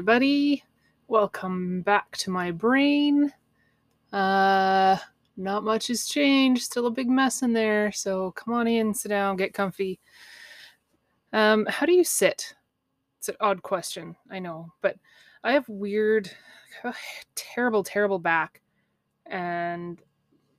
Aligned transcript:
Everybody, 0.00 0.64
welcome 1.08 1.82
back 1.82 2.16
to 2.16 2.30
my 2.30 2.52
brain. 2.52 3.30
Uh 4.14 4.96
not 5.36 5.62
much 5.62 5.88
has 5.88 6.06
changed, 6.06 6.62
still 6.62 6.86
a 6.86 6.90
big 6.90 7.10
mess 7.10 7.42
in 7.42 7.52
there, 7.52 7.92
so 7.92 8.30
come 8.32 8.54
on 8.54 8.66
in, 8.66 8.94
sit 8.94 9.10
down, 9.10 9.36
get 9.36 9.52
comfy. 9.52 10.00
Um 11.34 11.66
how 11.68 11.84
do 11.84 11.92
you 11.92 12.02
sit? 12.02 12.54
It's 13.18 13.28
an 13.28 13.34
odd 13.40 13.60
question, 13.62 14.16
I 14.30 14.38
know, 14.38 14.72
but 14.80 14.96
I 15.44 15.52
have 15.52 15.68
weird 15.68 16.30
terrible 17.34 17.84
terrible 17.84 18.18
back 18.18 18.62
and 19.26 20.00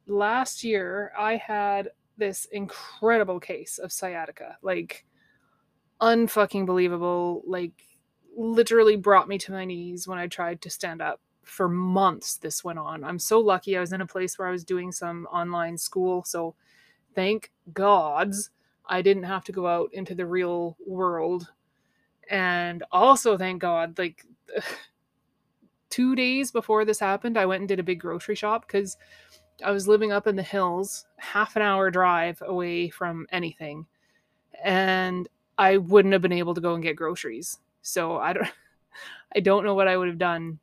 last 0.06 0.64
year 0.64 1.14
I 1.18 1.38
had 1.38 1.90
this 2.16 2.46
incredible 2.52 3.40
case 3.40 3.80
of 3.80 3.92
sciatica. 3.92 4.58
Like 4.62 5.04
unfucking 6.00 6.68
believable, 6.68 7.42
like 7.48 7.74
literally 8.36 8.96
brought 8.96 9.28
me 9.28 9.38
to 9.40 9.52
my 9.52 9.66
knees 9.66 10.08
when 10.08 10.18
I 10.18 10.28
tried 10.28 10.62
to 10.62 10.70
stand 10.70 11.02
up. 11.02 11.22
For 11.44 11.68
months, 11.68 12.38
this 12.38 12.64
went 12.64 12.80
on. 12.80 13.04
I'm 13.04 13.20
so 13.20 13.40
lucky 13.40 13.76
I 13.76 13.80
was 13.80 13.94
in 13.94 14.02
a 14.02 14.06
place 14.06 14.38
where 14.38 14.48
I 14.48 14.52
was 14.52 14.64
doing 14.64 14.92
some 14.92 15.28
online 15.32 15.78
school. 15.78 16.24
So 16.24 16.56
thank 17.16 17.52
gods 17.74 18.52
I 18.86 19.02
didn't 19.02 19.24
have 19.24 19.44
to 19.46 19.52
go 19.52 19.68
out 19.68 19.90
into 19.94 20.14
the 20.14 20.26
real 20.26 20.78
world. 20.86 21.48
And 22.30 22.84
also, 22.92 23.38
thank 23.38 23.62
God, 23.62 23.98
like 23.98 24.26
two 25.90 26.16
days 26.16 26.52
before 26.52 26.86
this 26.86 27.00
happened, 27.00 27.38
I 27.38 27.46
went 27.46 27.62
and 27.62 27.68
did 27.68 27.80
a 27.80 27.84
big 27.84 28.00
grocery 28.00 28.36
shop 28.36 28.68
because 28.68 28.98
I 29.64 29.72
was 29.72 29.88
living 29.88 30.12
up 30.12 30.28
in 30.28 30.36
the 30.36 30.44
hills, 30.44 31.06
half 31.18 31.56
an 31.56 31.62
hour 31.62 31.90
drive 31.92 32.42
away 32.46 32.90
from 32.90 33.28
anything. 33.32 33.86
And 34.64 35.28
I 35.58 35.78
wouldn't 35.78 36.14
have 36.14 36.22
been 36.22 36.32
able 36.32 36.54
to 36.54 36.62
go 36.62 36.74
and 36.74 36.84
get 36.84 36.96
groceries. 36.96 37.60
So 37.82 38.18
I 38.18 38.34
don't 38.34 38.48
I 39.36 39.40
don't 39.40 39.64
know 39.64 39.76
what 39.76 39.88
I 39.88 39.98
would 39.98 40.08
have 40.08 40.18
done. 40.18 40.60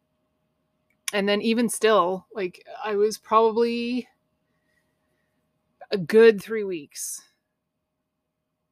And 1.12 1.28
then 1.28 1.40
even 1.40 1.68
still, 1.68 2.26
like 2.34 2.64
I 2.84 2.96
was 2.96 3.16
probably 3.18 4.08
a 5.90 5.96
good 5.96 6.42
3 6.42 6.64
weeks. 6.64 7.22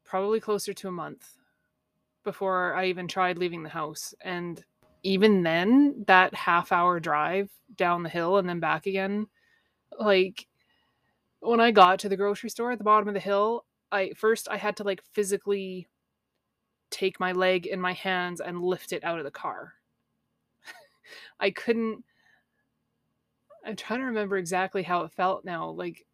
Probably 0.05 0.39
closer 0.39 0.75
to 0.75 0.89
a 0.89 0.93
month 0.93 1.39
before 2.25 2.75
I 2.75 2.87
even 2.87 3.09
tried 3.09 3.39
leaving 3.39 3.63
the 3.63 3.69
house 3.69 4.15
and 4.21 4.63
even 5.03 5.43
then 5.45 6.05
that 6.09 6.35
half 6.35 6.73
hour 6.73 6.99
drive 6.99 7.49
down 7.77 8.03
the 8.03 8.09
hill 8.09 8.39
and 8.39 8.49
then 8.49 8.59
back 8.59 8.87
again 8.87 9.29
like 9.99 10.47
when 11.41 11.61
I 11.61 11.71
got 11.71 11.99
to 12.01 12.09
the 12.09 12.17
grocery 12.17 12.51
store 12.51 12.73
at 12.73 12.79
the 12.79 12.85
bottom 12.85 13.09
of 13.09 13.15
the 13.15 13.21
hill, 13.21 13.65
I 13.93 14.13
first 14.17 14.49
I 14.51 14.57
had 14.57 14.77
to 14.79 14.85
like 14.85 15.03
physically 15.13 15.89
take 16.91 17.21
my 17.21 17.33
leg 17.33 17.67
in 17.67 17.81
my 17.81 17.93
hands 17.93 18.41
and 18.41 18.63
lift 18.63 18.93
it 18.93 19.05
out 19.05 19.19
of 19.19 19.25
the 19.25 19.31
car. 19.31 19.75
I 21.41 21.51
couldn't 21.51 22.05
I'm 23.67 23.75
trying 23.75 24.01
to 24.01 24.07
remember 24.07 24.37
exactly 24.37 24.85
how 24.85 25.03
it 25.03 25.13
felt 25.13 25.45
now. 25.45 25.71
Like 25.71 26.07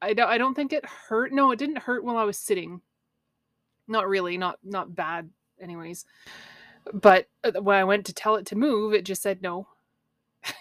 I 0.00 0.14
don't 0.14 0.28
I 0.28 0.38
don't 0.38 0.54
think 0.54 0.72
it 0.72 0.86
hurt. 0.86 1.32
No, 1.32 1.50
it 1.50 1.58
didn't 1.58 1.78
hurt 1.78 2.04
while 2.04 2.16
I 2.16 2.24
was 2.24 2.38
sitting. 2.38 2.80
Not 3.88 4.08
really, 4.08 4.38
not 4.38 4.58
not 4.62 4.94
bad 4.94 5.28
anyways. 5.60 6.04
But 6.92 7.28
uh, 7.42 7.60
when 7.60 7.76
I 7.76 7.84
went 7.84 8.06
to 8.06 8.14
tell 8.14 8.36
it 8.36 8.46
to 8.46 8.56
move, 8.56 8.94
it 8.94 9.04
just 9.04 9.22
said 9.22 9.42
no. 9.42 9.66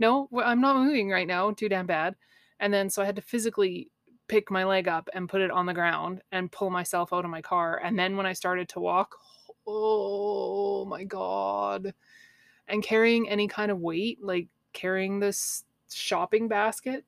no, 0.00 0.28
I'm 0.44 0.60
not 0.60 0.76
moving 0.76 1.08
right 1.08 1.28
now. 1.28 1.52
Too 1.52 1.68
damn 1.68 1.86
bad. 1.86 2.16
And 2.58 2.74
then 2.74 2.90
so 2.90 3.02
I 3.02 3.06
had 3.06 3.16
to 3.16 3.22
physically 3.22 3.90
pick 4.32 4.50
my 4.50 4.64
leg 4.64 4.88
up 4.88 5.10
and 5.12 5.28
put 5.28 5.42
it 5.42 5.50
on 5.50 5.66
the 5.66 5.74
ground 5.74 6.22
and 6.32 6.50
pull 6.50 6.70
myself 6.70 7.12
out 7.12 7.26
of 7.26 7.30
my 7.30 7.42
car. 7.42 7.78
And 7.84 7.98
then 7.98 8.16
when 8.16 8.24
I 8.24 8.32
started 8.32 8.66
to 8.70 8.80
walk, 8.80 9.16
oh 9.66 10.86
my 10.86 11.04
God. 11.04 11.92
And 12.66 12.82
carrying 12.82 13.28
any 13.28 13.46
kind 13.46 13.70
of 13.70 13.78
weight, 13.78 14.24
like 14.24 14.48
carrying 14.72 15.20
this 15.20 15.64
shopping 15.92 16.48
basket. 16.48 17.04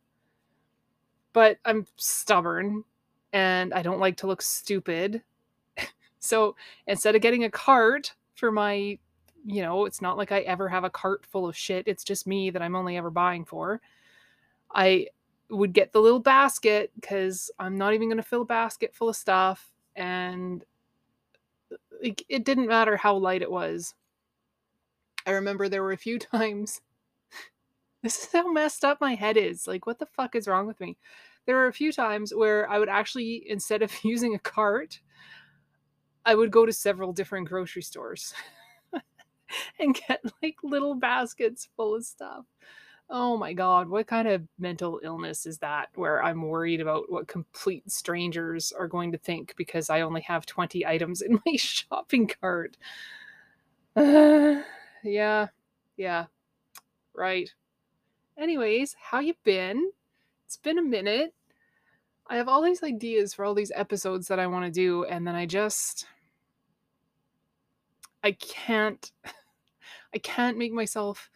But 1.33 1.57
I'm 1.65 1.87
stubborn 1.97 2.85
and 3.33 3.73
I 3.73 3.81
don't 3.81 4.01
like 4.01 4.19
to 4.19 4.27
look 4.27 4.43
stupid. 4.43 5.23
so 6.19 6.57
instead 6.87 7.17
of 7.17 7.23
getting 7.23 7.45
a 7.45 7.51
cart 7.51 8.13
for 8.35 8.53
my, 8.53 8.99
you 9.47 9.63
know, 9.63 9.87
it's 9.87 10.03
not 10.03 10.19
like 10.19 10.31
I 10.31 10.41
ever 10.41 10.69
have 10.69 10.85
a 10.85 10.91
cart 10.91 11.25
full 11.25 11.49
of 11.49 11.57
shit. 11.57 11.89
It's 11.89 12.05
just 12.05 12.27
me 12.27 12.51
that 12.51 12.61
I'm 12.61 12.77
only 12.77 12.99
ever 12.99 13.09
buying 13.09 13.47
for. 13.47 13.81
I 14.75 15.07
would 15.51 15.73
get 15.73 15.93
the 15.93 16.01
little 16.01 16.21
basket 16.21 16.91
because 16.95 17.51
I'm 17.59 17.77
not 17.77 17.95
even 17.95 18.09
going 18.09 18.17
to 18.17 18.23
fill 18.23 18.43
a 18.43 18.47
basket 18.47 18.95
full 18.95 19.09
of 19.09 19.17
stuff. 19.17 19.73
And 19.95 20.65
like, 22.03 22.25
it 22.29 22.45
didn't 22.45 22.69
matter 22.69 22.97
how 22.97 23.17
light 23.17 23.43
it 23.43 23.51
was. 23.51 23.95
I 25.27 25.33
remember 25.33 25.69
there 25.69 25.83
were 25.83 25.93
a 25.93 25.97
few 25.97 26.19
times. 26.33 26.81
this 28.03 28.25
is 28.25 28.33
how 28.33 28.51
messed 28.51 28.85
up 28.85 29.01
my 29.01 29.15
head 29.15 29.37
is. 29.37 29.67
Like, 29.67 29.87
what 29.87 29.99
the 29.99 30.07
fuck 30.07 30.35
is 30.35 30.49
wrong 30.49 30.67
with 30.67 30.81
me? 30.81 30.97
There 31.47 31.57
were 31.57 31.67
a 31.67 31.73
few 31.73 31.93
times 31.93 32.33
where 32.35 32.69
I 32.71 32.79
would 32.79 32.89
actually, 32.89 33.45
instead 33.49 33.83
of 33.83 33.93
using 34.05 34.35
a 34.35 34.39
cart, 34.39 35.01
I 36.25 36.35
would 36.35 36.51
go 36.51 36.65
to 36.65 36.73
several 36.73 37.13
different 37.13 37.49
grocery 37.49 37.83
stores 37.83 38.33
and 39.79 39.95
get 40.09 40.23
like 40.43 40.57
little 40.63 40.95
baskets 40.95 41.69
full 41.77 41.95
of 41.95 42.05
stuff. 42.05 42.47
Oh 43.11 43.37
my 43.37 43.53
God, 43.53 43.89
what 43.89 44.07
kind 44.07 44.27
of 44.27 44.43
mental 44.59 45.01
illness 45.03 45.47
is 45.47 45.59
that 45.59 45.89
where 45.95 46.23
I'm 46.23 46.43
worried 46.43 46.81
about 46.81 47.11
what 47.11 47.29
complete 47.29 47.91
strangers 47.91 48.73
are 48.73 48.89
going 48.89 49.13
to 49.13 49.19
think 49.19 49.55
because 49.57 49.91
I 49.91 50.01
only 50.01 50.23
have 50.23 50.47
20 50.47 50.87
items 50.87 51.21
in 51.21 51.41
my 51.47 51.57
shopping 51.57 52.31
cart? 52.41 52.77
Uh, 53.95 54.63
yeah, 55.05 55.49
yeah, 55.97 56.27
right. 57.15 57.53
Anyways, 58.39 58.97
how 59.01 59.21
you 59.21 59.35
been? 59.45 59.91
It's 60.47 60.57
been 60.57 60.79
a 60.79 60.83
minute. 60.83 61.35
I 62.27 62.37
have 62.37 62.49
all 62.49 62.63
these 62.63 62.83
ideas 62.83 63.35
for 63.35 63.45
all 63.45 63.55
these 63.55 63.73
episodes 63.75 64.29
that 64.29 64.41
I 64.41 64.47
want 64.47 64.65
to 64.65 64.71
do, 64.71 65.05
and 65.05 65.27
then 65.27 65.35
I 65.35 65.47
just. 65.47 66.07
I 68.23 68.33
can't. 68.33 69.13
I 70.15 70.19
can't 70.19 70.57
make 70.57 70.73
myself 70.73 71.29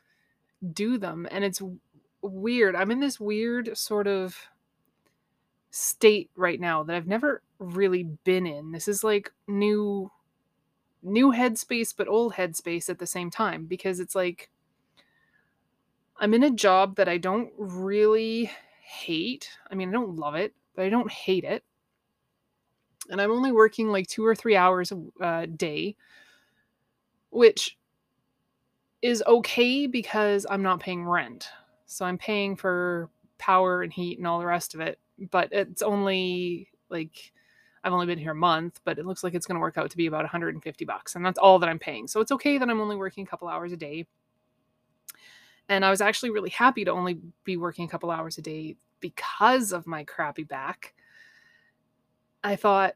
do 0.73 0.99
them 0.99 1.27
and 1.31 1.45
it's 1.45 1.63
weird. 2.23 2.75
I'm 2.77 2.91
in 2.91 3.01
this 3.01 3.21
weird 3.21 3.77
sort 3.77 4.07
of 4.07 4.37
state 5.71 6.31
right 6.35 6.61
now 6.61 6.83
that 6.83 6.97
i've 6.97 7.07
never 7.07 7.43
really 7.59 8.05
been 8.25 8.47
in. 8.47 8.73
This 8.73 8.89
is 8.89 9.05
like 9.05 9.33
new 9.47 10.11
new 11.03 11.33
headspace 11.33 11.95
but 11.97 12.09
old 12.09 12.35
headspace 12.35 12.89
at 12.89 12.99
the 12.99 13.07
same 13.07 13.31
time 13.31 13.67
because 13.67 14.01
it's 14.01 14.15
like 14.15 14.51
i'm 16.19 16.35
in 16.35 16.43
a 16.43 16.51
job 16.51 16.97
that 16.97 17.09
i 17.09 17.17
don't 17.17 17.53
really 17.57 18.51
hate. 18.83 19.49
I 19.71 19.75
mean 19.75 19.91
i 19.91 19.93
don't 19.93 20.17
love 20.17 20.35
it 20.35 20.55
but 20.75 20.85
i 20.85 20.89
don't 20.89 21.11
hate 21.11 21.45
it. 21.45 21.63
And 23.11 23.21
i'm 23.21 23.31
only 23.31 23.53
working 23.53 23.89
like 23.89 24.07
two 24.07 24.25
or 24.27 24.35
three 24.35 24.57
hours 24.57 24.93
a 24.93 25.25
uh, 25.25 25.47
day 25.47 25.97
which 27.31 27.78
is 29.03 29.23
okay 29.27 29.87
because 29.87 30.47
I'm 30.49 30.63
not 30.63 30.81
paying 30.81 31.05
rent. 31.05 31.49
So 31.87 32.05
I'm 32.05 32.19
paying 32.19 32.57
for 32.57 33.09
power 33.39 33.83
and 33.83 33.93
heat 33.93 34.19
and 34.19 34.27
all 34.27 34.39
the 34.39 34.47
rest 34.47 34.75
of 34.75 34.81
it. 34.81 34.99
But 35.31 35.49
it's 35.53 35.83
only 35.83 36.69
like 36.91 37.33
I've 37.85 37.93
only 37.93 38.07
been 38.07 38.19
here 38.19 38.33
a 38.33 38.37
month, 38.37 38.81
but 38.85 38.99
it 38.99 39.07
looks 39.07 39.23
like 39.23 39.35
it's 39.35 39.47
going 39.47 39.57
to 39.57 39.61
work 39.61 39.79
out 39.79 39.91
to 39.91 39.97
be 39.97 40.07
about 40.07 40.25
150 40.25 40.85
bucks. 40.85 41.15
And 41.15 41.25
that's 41.25 41.39
all 41.39 41.59
that 41.59 41.69
I'm 41.69 41.79
paying. 41.79 42.07
So 42.07 42.21
it's 42.21 42.33
okay 42.33 42.59
that 42.59 42.69
I'm 42.69 42.81
only 42.81 42.97
working 42.97 43.25
a 43.25 43.27
couple 43.27 43.49
hours 43.49 43.73
a 43.73 43.77
day. 43.77 44.07
And 45.69 45.85
I 45.85 45.91
was 45.91 46.01
actually 46.01 46.31
really 46.31 46.51
happy 46.51 46.85
to 46.85 46.91
only 46.91 47.19
be 47.45 47.57
working 47.57 47.85
a 47.85 47.89
couple 47.89 48.11
hours 48.11 48.39
a 48.39 48.43
day 48.43 48.77
because 49.01 49.73
of 49.73 49.87
my 49.87 50.05
crappy 50.05 50.45
back. 50.45 50.95
I 52.43 52.57
thought, 52.57 52.95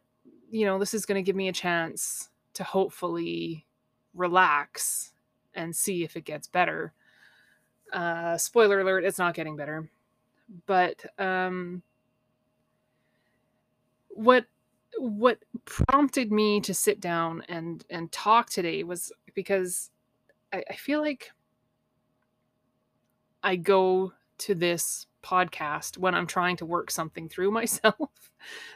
you 0.51 0.67
know, 0.67 0.79
this 0.79 0.95
is 0.95 1.07
going 1.07 1.23
to 1.23 1.27
give 1.27 1.37
me 1.37 1.49
a 1.49 1.53
chance 1.53 2.31
to 2.55 2.65
hopefully 2.65 3.67
relax 4.15 5.13
and 5.55 5.75
see 5.75 6.05
if 6.05 6.17
it 6.17 6.25
gets 6.25 6.47
better. 6.47 6.93
Uh, 7.93 8.37
spoiler 8.37 8.81
alert, 8.81 9.05
it's 9.05 9.19
not 9.19 9.35
getting 9.35 9.57
better. 9.57 9.89
But 10.67 11.05
um, 11.19 11.83
what 14.09 14.47
what 14.99 15.39
prompted 15.65 16.31
me 16.31 16.61
to 16.61 16.75
sit 16.75 17.01
down 17.01 17.43
and 17.49 17.85
and 17.91 18.13
talk 18.13 18.51
today 18.51 18.83
was 18.83 19.13
because 19.35 19.91
I, 20.53 20.63
I 20.69 20.75
feel 20.75 21.01
like 21.01 21.33
I 23.43 23.57
go 23.57 24.13
to 24.39 24.55
this 24.55 25.07
podcast 25.23 25.99
when 25.99 26.15
I'm 26.15 26.27
trying 26.27 26.57
to 26.59 26.67
work 26.67 26.91
something 26.91 27.29
through 27.29 27.51
myself. 27.61 28.11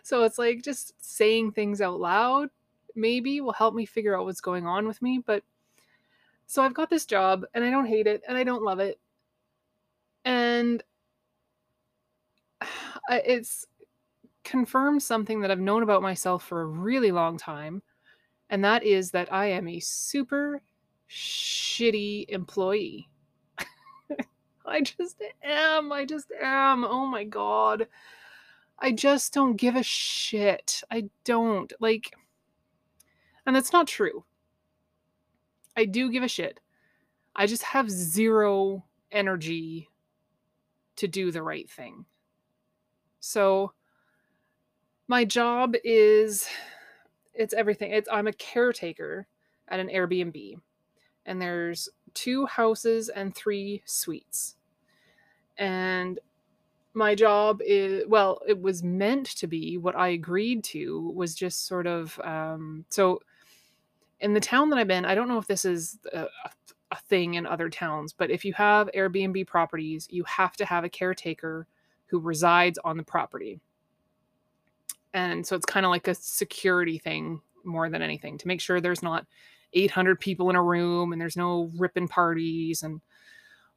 so 0.02 0.24
it's 0.24 0.38
like 0.38 0.62
just 0.62 0.94
saying 1.00 1.52
things 1.52 1.80
out 1.80 2.00
loud 2.00 2.50
maybe 2.96 3.40
will 3.40 3.52
help 3.52 3.74
me 3.74 3.84
figure 3.84 4.18
out 4.18 4.24
what's 4.24 4.40
going 4.40 4.66
on 4.66 4.88
with 4.88 5.00
me. 5.02 5.22
But 5.24 5.44
so 6.46 6.62
I've 6.62 6.74
got 6.74 6.90
this 6.90 7.06
job 7.06 7.44
and 7.54 7.64
I 7.64 7.70
don't 7.70 7.86
hate 7.86 8.06
it 8.06 8.22
and 8.26 8.36
I 8.36 8.44
don't 8.44 8.62
love 8.62 8.78
it. 8.78 8.98
And 10.24 10.82
it's 13.10 13.66
confirmed 14.44 15.02
something 15.02 15.40
that 15.40 15.50
I've 15.50 15.58
known 15.58 15.82
about 15.82 16.02
myself 16.02 16.44
for 16.44 16.62
a 16.62 16.66
really 16.66 17.10
long 17.10 17.36
time. 17.36 17.82
And 18.48 18.64
that 18.64 18.84
is 18.84 19.10
that 19.10 19.32
I 19.32 19.46
am 19.46 19.66
a 19.66 19.80
super 19.80 20.62
shitty 21.10 22.26
employee. 22.28 23.08
I 24.66 24.82
just 24.82 25.20
am. 25.42 25.92
I 25.92 26.04
just 26.04 26.30
am. 26.40 26.84
Oh 26.84 27.06
my 27.06 27.24
God. 27.24 27.88
I 28.78 28.92
just 28.92 29.32
don't 29.32 29.56
give 29.56 29.74
a 29.74 29.82
shit. 29.82 30.82
I 30.90 31.08
don't. 31.24 31.72
Like, 31.80 32.14
and 33.46 33.56
that's 33.56 33.72
not 33.72 33.88
true. 33.88 34.24
I 35.76 35.84
do 35.84 36.10
give 36.10 36.22
a 36.22 36.28
shit. 36.28 36.60
I 37.34 37.46
just 37.46 37.62
have 37.62 37.90
zero 37.90 38.84
energy 39.12 39.88
to 40.96 41.06
do 41.06 41.30
the 41.30 41.42
right 41.42 41.68
thing. 41.68 42.06
So, 43.20 43.72
my 45.08 45.24
job 45.24 45.74
is 45.84 46.46
it's 47.34 47.54
everything. 47.54 47.92
It's 47.92 48.08
I'm 48.10 48.26
a 48.26 48.32
caretaker 48.32 49.26
at 49.68 49.80
an 49.80 49.88
Airbnb. 49.88 50.54
And 51.26 51.42
there's 51.42 51.88
two 52.14 52.46
houses 52.46 53.08
and 53.08 53.34
three 53.34 53.82
suites. 53.84 54.56
And 55.58 56.18
my 56.94 57.14
job 57.14 57.60
is 57.64 58.04
well, 58.08 58.40
it 58.48 58.60
was 58.60 58.82
meant 58.82 59.26
to 59.36 59.46
be 59.46 59.76
what 59.76 59.96
I 59.96 60.08
agreed 60.08 60.64
to 60.64 61.12
was 61.14 61.34
just 61.34 61.66
sort 61.66 61.86
of 61.86 62.18
um 62.24 62.84
so 62.88 63.20
in 64.20 64.34
the 64.34 64.40
town 64.40 64.70
that 64.70 64.78
I'm 64.78 64.90
in, 64.90 65.04
I 65.04 65.14
don't 65.14 65.28
know 65.28 65.38
if 65.38 65.46
this 65.46 65.64
is 65.64 65.98
a, 66.12 66.26
a 66.90 66.96
thing 67.08 67.34
in 67.34 67.46
other 67.46 67.68
towns, 67.68 68.12
but 68.12 68.30
if 68.30 68.44
you 68.44 68.52
have 68.54 68.90
Airbnb 68.94 69.46
properties, 69.46 70.08
you 70.10 70.24
have 70.24 70.56
to 70.56 70.64
have 70.64 70.84
a 70.84 70.88
caretaker 70.88 71.66
who 72.06 72.18
resides 72.18 72.78
on 72.84 72.96
the 72.96 73.02
property. 73.02 73.60
And 75.12 75.46
so 75.46 75.56
it's 75.56 75.66
kind 75.66 75.84
of 75.84 75.90
like 75.90 76.08
a 76.08 76.14
security 76.14 76.98
thing 76.98 77.40
more 77.64 77.90
than 77.90 78.02
anything 78.02 78.38
to 78.38 78.48
make 78.48 78.60
sure 78.60 78.80
there's 78.80 79.02
not 79.02 79.26
800 79.72 80.20
people 80.20 80.50
in 80.50 80.56
a 80.56 80.62
room 80.62 81.12
and 81.12 81.20
there's 81.20 81.36
no 81.36 81.70
ripping 81.76 82.08
parties 82.08 82.82
and 82.82 83.00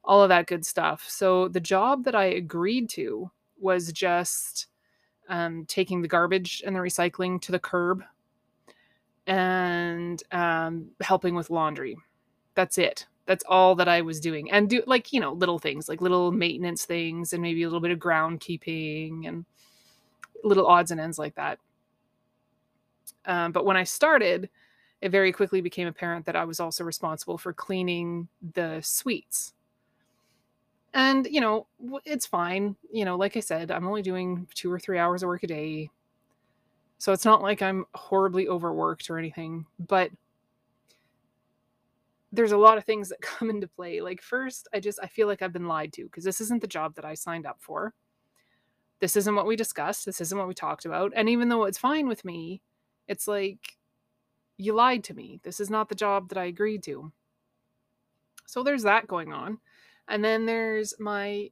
all 0.04 0.22
of 0.22 0.28
that 0.28 0.46
good 0.46 0.64
stuff. 0.64 1.06
So 1.08 1.48
the 1.48 1.60
job 1.60 2.04
that 2.04 2.14
I 2.14 2.24
agreed 2.24 2.88
to 2.90 3.30
was 3.58 3.92
just 3.92 4.68
um, 5.28 5.64
taking 5.66 6.00
the 6.00 6.08
garbage 6.08 6.62
and 6.64 6.74
the 6.74 6.80
recycling 6.80 7.40
to 7.42 7.52
the 7.52 7.58
curb 7.58 8.02
and 9.30 10.24
um, 10.32 10.88
helping 11.00 11.36
with 11.36 11.50
laundry. 11.50 11.96
That's 12.56 12.78
it. 12.78 13.06
That's 13.26 13.44
all 13.48 13.76
that 13.76 13.86
I 13.86 14.00
was 14.00 14.18
doing. 14.18 14.50
And 14.50 14.68
do 14.68 14.82
like, 14.86 15.12
you 15.12 15.20
know, 15.20 15.34
little 15.34 15.60
things, 15.60 15.88
like 15.88 16.00
little 16.00 16.32
maintenance 16.32 16.84
things 16.84 17.32
and 17.32 17.40
maybe 17.40 17.62
a 17.62 17.66
little 17.68 17.80
bit 17.80 17.92
of 17.92 18.00
groundkeeping 18.00 19.28
and 19.28 19.44
little 20.42 20.66
odds 20.66 20.90
and 20.90 21.00
ends 21.00 21.16
like 21.16 21.36
that. 21.36 21.60
Um, 23.24 23.52
but 23.52 23.64
when 23.64 23.76
I 23.76 23.84
started, 23.84 24.50
it 25.00 25.10
very 25.10 25.30
quickly 25.30 25.60
became 25.60 25.86
apparent 25.86 26.26
that 26.26 26.34
I 26.34 26.44
was 26.44 26.58
also 26.58 26.82
responsible 26.82 27.38
for 27.38 27.52
cleaning 27.52 28.26
the 28.54 28.80
suites. 28.82 29.54
And, 30.92 31.28
you 31.30 31.40
know, 31.40 31.68
it's 32.04 32.26
fine. 32.26 32.74
You 32.92 33.04
know, 33.04 33.16
like 33.16 33.36
I 33.36 33.40
said, 33.40 33.70
I'm 33.70 33.86
only 33.86 34.02
doing 34.02 34.48
two 34.54 34.72
or 34.72 34.80
three 34.80 34.98
hours 34.98 35.22
of 35.22 35.28
work 35.28 35.44
a 35.44 35.46
day. 35.46 35.90
So 37.00 37.14
it's 37.14 37.24
not 37.24 37.40
like 37.40 37.62
I'm 37.62 37.86
horribly 37.94 38.46
overworked 38.46 39.08
or 39.08 39.16
anything, 39.18 39.64
but 39.78 40.10
there's 42.30 42.52
a 42.52 42.58
lot 42.58 42.76
of 42.76 42.84
things 42.84 43.08
that 43.08 43.20
come 43.22 43.48
into 43.48 43.66
play. 43.66 44.02
Like 44.02 44.20
first, 44.20 44.68
I 44.74 44.80
just 44.80 45.00
I 45.02 45.06
feel 45.06 45.26
like 45.26 45.40
I've 45.40 45.52
been 45.52 45.66
lied 45.66 45.94
to 45.94 46.04
because 46.04 46.24
this 46.24 46.42
isn't 46.42 46.60
the 46.60 46.66
job 46.68 46.96
that 46.96 47.06
I 47.06 47.14
signed 47.14 47.46
up 47.46 47.56
for. 47.58 47.94
This 49.00 49.16
isn't 49.16 49.34
what 49.34 49.46
we 49.46 49.56
discussed. 49.56 50.04
This 50.04 50.20
isn't 50.20 50.36
what 50.36 50.46
we 50.46 50.52
talked 50.52 50.84
about. 50.84 51.14
And 51.16 51.30
even 51.30 51.48
though 51.48 51.64
it's 51.64 51.78
fine 51.78 52.06
with 52.06 52.22
me, 52.22 52.60
it's 53.08 53.26
like 53.26 53.78
you 54.58 54.74
lied 54.74 55.02
to 55.04 55.14
me. 55.14 55.40
This 55.42 55.58
is 55.58 55.70
not 55.70 55.88
the 55.88 55.94
job 55.94 56.28
that 56.28 56.36
I 56.38 56.44
agreed 56.44 56.82
to. 56.82 57.10
So 58.44 58.62
there's 58.62 58.82
that 58.82 59.06
going 59.06 59.32
on. 59.32 59.56
And 60.06 60.22
then 60.22 60.44
there's 60.44 60.92
my 61.00 61.48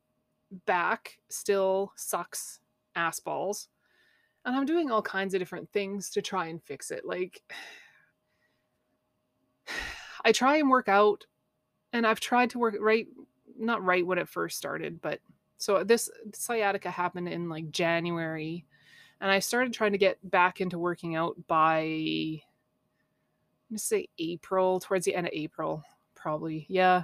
back 0.66 1.16
still 1.30 1.92
sucks 1.96 2.60
ass 2.94 3.18
balls. 3.18 3.68
And 4.48 4.56
I'm 4.56 4.64
doing 4.64 4.90
all 4.90 5.02
kinds 5.02 5.34
of 5.34 5.40
different 5.40 5.70
things 5.72 6.08
to 6.08 6.22
try 6.22 6.46
and 6.46 6.62
fix 6.62 6.90
it. 6.90 7.04
Like, 7.04 7.42
I 10.24 10.32
try 10.32 10.56
and 10.56 10.70
work 10.70 10.88
out, 10.88 11.26
and 11.92 12.06
I've 12.06 12.18
tried 12.18 12.48
to 12.50 12.58
work 12.58 12.74
right, 12.80 13.06
not 13.58 13.84
right 13.84 14.06
when 14.06 14.16
it 14.16 14.26
first 14.26 14.56
started, 14.56 15.02
but 15.02 15.20
so 15.58 15.84
this 15.84 16.08
sciatica 16.32 16.90
happened 16.90 17.28
in 17.28 17.50
like 17.50 17.70
January, 17.72 18.64
and 19.20 19.30
I 19.30 19.40
started 19.40 19.74
trying 19.74 19.92
to 19.92 19.98
get 19.98 20.16
back 20.30 20.62
into 20.62 20.78
working 20.78 21.14
out 21.14 21.36
by 21.46 21.82
I'm 21.82 22.40
gonna 23.68 23.78
say 23.78 24.08
April, 24.18 24.80
towards 24.80 25.04
the 25.04 25.14
end 25.14 25.26
of 25.26 25.32
April, 25.34 25.84
probably. 26.14 26.64
Yeah. 26.70 27.02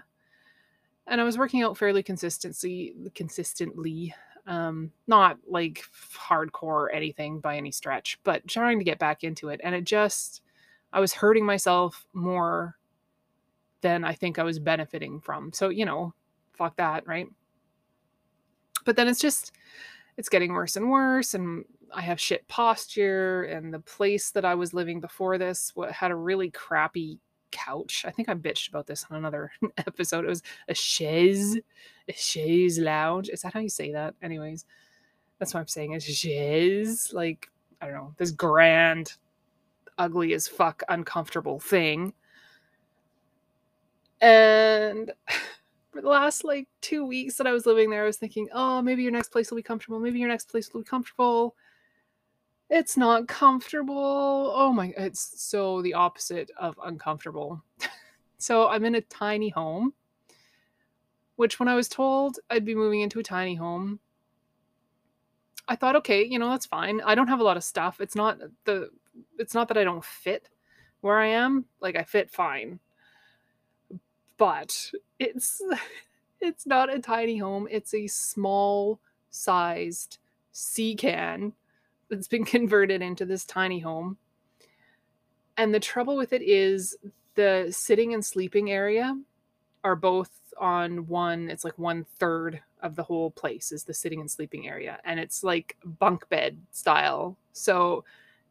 And 1.07 1.21
I 1.21 1.25
was 1.25 1.37
working 1.37 1.63
out 1.63 1.77
fairly 1.77 2.03
consistently 2.03 2.95
consistently. 3.15 4.15
Um, 4.47 4.93
not 5.07 5.39
like 5.49 5.85
hardcore 6.15 6.63
or 6.63 6.91
anything 6.91 7.41
by 7.41 7.57
any 7.57 7.71
stretch, 7.71 8.19
but 8.25 8.47
trying 8.47 8.79
to 8.79 8.85
get 8.85 8.99
back 8.99 9.25
into 9.25 9.49
it. 9.49 9.61
And 9.65 9.75
it 9.75 9.85
just 9.85 10.43
I 10.93 11.01
was 11.01 11.15
hurting 11.15 11.47
myself 11.47 12.07
more 12.13 12.77
than 13.81 14.05
I 14.05 14.13
think 14.13 14.39
I 14.39 14.43
was 14.43 14.59
benefiting 14.59 15.21
from. 15.21 15.53
So, 15.53 15.71
you 15.71 15.85
know, 15.85 16.13
fuck 16.53 16.77
that, 16.77 17.07
right? 17.07 17.27
But 18.85 18.97
then 18.97 19.09
it's 19.09 19.21
just 19.21 19.53
it's 20.17 20.29
getting 20.29 20.53
worse 20.53 20.77
and 20.77 20.91
worse 20.91 21.35
and 21.35 21.65
I 21.95 22.03
have 22.03 22.21
shit 22.21 22.47
posture, 22.49 23.45
and 23.45 23.73
the 23.73 23.79
place 23.79 24.31
that 24.33 24.45
I 24.45 24.55
was 24.55 24.75
living 24.75 25.01
before 25.01 25.39
this 25.39 25.73
had 25.93 26.11
a 26.11 26.17
really 26.17 26.51
crappy 26.51 27.21
couch. 27.55 28.05
I 28.07 28.11
think 28.11 28.29
I 28.29 28.35
bitched 28.35 28.69
about 28.69 28.87
this 28.87 29.07
on 29.11 29.17
another 29.17 29.53
episode. 29.79 30.25
It 30.25 30.29
was 30.29 30.43
a 30.69 30.75
chaise, 30.75 31.57
a 32.09 32.13
chaise 32.13 32.79
lounge. 32.79 33.31
Is 33.31 33.43
that 33.43 33.55
how 33.55 33.61
you 33.61 33.71
say 33.71 33.93
that? 33.93 34.15
Anyways, 34.23 34.67
that's 35.39 35.55
what 35.55 35.61
I'm 35.61 35.69
saying. 35.69 35.95
A 35.95 36.01
chaise, 36.01 37.13
like 37.13 37.49
I 37.81 37.87
don't 37.87 37.95
know, 37.95 38.15
this 38.19 38.31
grand, 38.31 39.15
ugly 39.99 40.35
as 40.35 40.49
fuck, 40.49 40.83
uncomfortable 40.89 41.61
thing. 41.61 42.13
And 44.21 45.13
for 45.93 46.03
the 46.03 46.09
last 46.09 46.45
like 46.45 46.69
two 46.81 47.07
weeks 47.07 47.37
that 47.37 47.47
I 47.47 47.53
was 47.53 47.67
living 47.67 47.91
there, 47.91 48.03
I 48.03 48.07
was 48.07 48.17
thinking, 48.17 48.49
oh, 48.53 48.83
maybe 48.83 49.03
your 49.03 49.13
next 49.13 49.31
place 49.31 49.51
will 49.51 49.57
be 49.57 49.63
comfortable. 49.63 50.01
Maybe 50.01 50.19
your 50.19 50.29
next 50.29 50.51
place 50.51 50.73
will 50.73 50.81
be 50.81 50.87
comfortable. 50.87 51.55
It's 52.77 52.97
not 52.97 53.29
comfortable. 53.29 54.53
Oh 54.53 54.73
my, 54.73 54.93
it's 54.97 55.41
so 55.41 55.81
the 55.81 55.95
opposite 55.95 56.51
of 56.59 56.77
uncomfortable. 56.85 57.63
so 58.39 58.67
I'm 58.67 58.85
in 58.85 58.97
a 58.97 59.01
tiny 59.01 59.51
home, 59.51 59.95
which 61.37 61.61
when 61.61 61.69
I 61.69 61.77
was 61.77 61.89
told 61.89 62.41
I'd 62.51 62.65
be 62.65 62.75
moving 62.75 63.01
into 63.01 63.21
a 63.21 63.23
tiny 63.23 63.55
home, 63.55 64.01
I 65.69 65.77
thought, 65.77 65.95
okay, 65.95 66.25
you 66.25 66.37
know, 66.37 66.51
that's 66.51 66.67
fine. 66.67 67.01
I 67.03 67.15
don't 67.15 67.29
have 67.29 67.39
a 67.39 67.45
lot 67.45 67.57
of 67.57 67.63
stuff. 67.63 68.01
It's 68.01 68.17
not 68.17 68.41
the, 68.65 68.91
it's 69.39 69.55
not 69.55 69.69
that 69.69 69.79
I 69.79 69.85
don't 69.85 70.05
fit 70.05 70.49
where 71.01 71.21
I 71.21 71.27
am. 71.27 71.67
Like 71.81 71.95
I 71.95 72.03
fit 72.03 72.29
fine, 72.29 72.81
but 74.37 74.91
it's, 75.21 75.63
it's 76.41 76.67
not 76.67 76.93
a 76.93 76.99
tiny 76.99 77.39
home. 77.39 77.69
It's 77.71 77.95
a 77.95 78.09
small 78.09 78.99
sized 79.31 80.19
sea 80.51 80.97
can 80.97 81.53
it's 82.11 82.29
been 82.29 82.45
converted 82.57 83.03
into 83.03 83.25
this 83.25 83.45
tiny 83.45 83.79
home. 83.79 84.17
And 85.57 85.73
the 85.73 85.81
trouble 85.81 86.17
with 86.17 86.33
it 86.33 86.43
is 86.43 86.97
the 87.35 87.69
sitting 87.71 88.15
and 88.15 88.25
sleeping 88.25 88.71
area 88.71 89.17
are 89.83 89.97
both 89.97 90.31
on 90.59 91.07
one, 91.07 91.51
it's 91.51 91.65
like 91.65 91.79
one 91.79 92.05
third 92.19 92.61
of 92.83 92.97
the 92.97 93.03
whole 93.03 93.31
place 93.31 93.73
is 93.73 93.85
the 93.85 93.95
sitting 93.95 94.21
and 94.21 94.31
sleeping 94.31 94.69
area. 94.69 94.99
And 95.05 95.19
it's 95.19 95.43
like 95.43 95.77
bunk 95.85 96.29
bed 96.29 96.59
style. 96.71 97.37
So 97.53 98.05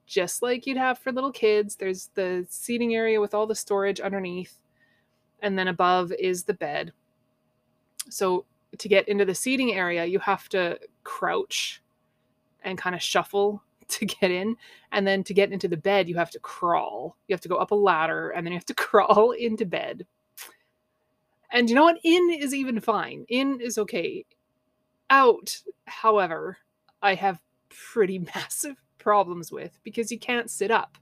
just 0.05 0.41
like 0.41 0.65
you'd 0.65 0.77
have 0.77 0.99
for 0.99 1.11
little 1.11 1.31
kids, 1.31 1.75
there's 1.75 2.09
the 2.15 2.45
seating 2.49 2.95
area 2.95 3.21
with 3.21 3.33
all 3.33 3.47
the 3.47 3.55
storage 3.55 3.99
underneath. 3.99 4.59
And 5.41 5.57
then 5.57 5.67
above 5.67 6.11
is 6.19 6.43
the 6.43 6.53
bed. 6.53 6.93
So 8.09 8.45
to 8.77 8.87
get 8.87 9.07
into 9.07 9.25
the 9.25 9.35
seating 9.35 9.73
area, 9.73 10.05
you 10.05 10.19
have 10.19 10.49
to 10.49 10.79
crouch 11.03 11.81
and 12.63 12.77
kind 12.77 12.95
of 12.95 13.01
shuffle 13.01 13.63
to 13.89 14.05
get 14.05 14.31
in. 14.31 14.55
And 14.91 15.05
then 15.05 15.23
to 15.25 15.33
get 15.33 15.51
into 15.51 15.67
the 15.67 15.77
bed, 15.77 16.09
you 16.09 16.15
have 16.15 16.31
to 16.31 16.39
crawl. 16.39 17.17
You 17.27 17.33
have 17.33 17.41
to 17.41 17.49
go 17.49 17.57
up 17.57 17.71
a 17.71 17.75
ladder 17.75 18.29
and 18.29 18.45
then 18.45 18.51
you 18.51 18.57
have 18.57 18.65
to 18.65 18.73
crawl 18.75 19.31
into 19.31 19.65
bed. 19.65 20.05
And 21.51 21.69
you 21.69 21.75
know 21.75 21.83
what? 21.83 21.99
In 22.03 22.31
is 22.31 22.53
even 22.53 22.79
fine. 22.79 23.25
In 23.29 23.61
is 23.61 23.77
okay. 23.77 24.25
Out, 25.09 25.55
however, 25.85 26.57
I 27.01 27.13
have 27.13 27.39
pretty 27.69 28.19
massive 28.35 28.75
problems 28.97 29.51
with 29.51 29.77
because 29.83 30.11
you 30.11 30.17
can't 30.17 30.49
sit 30.49 30.71
up. 30.71 30.97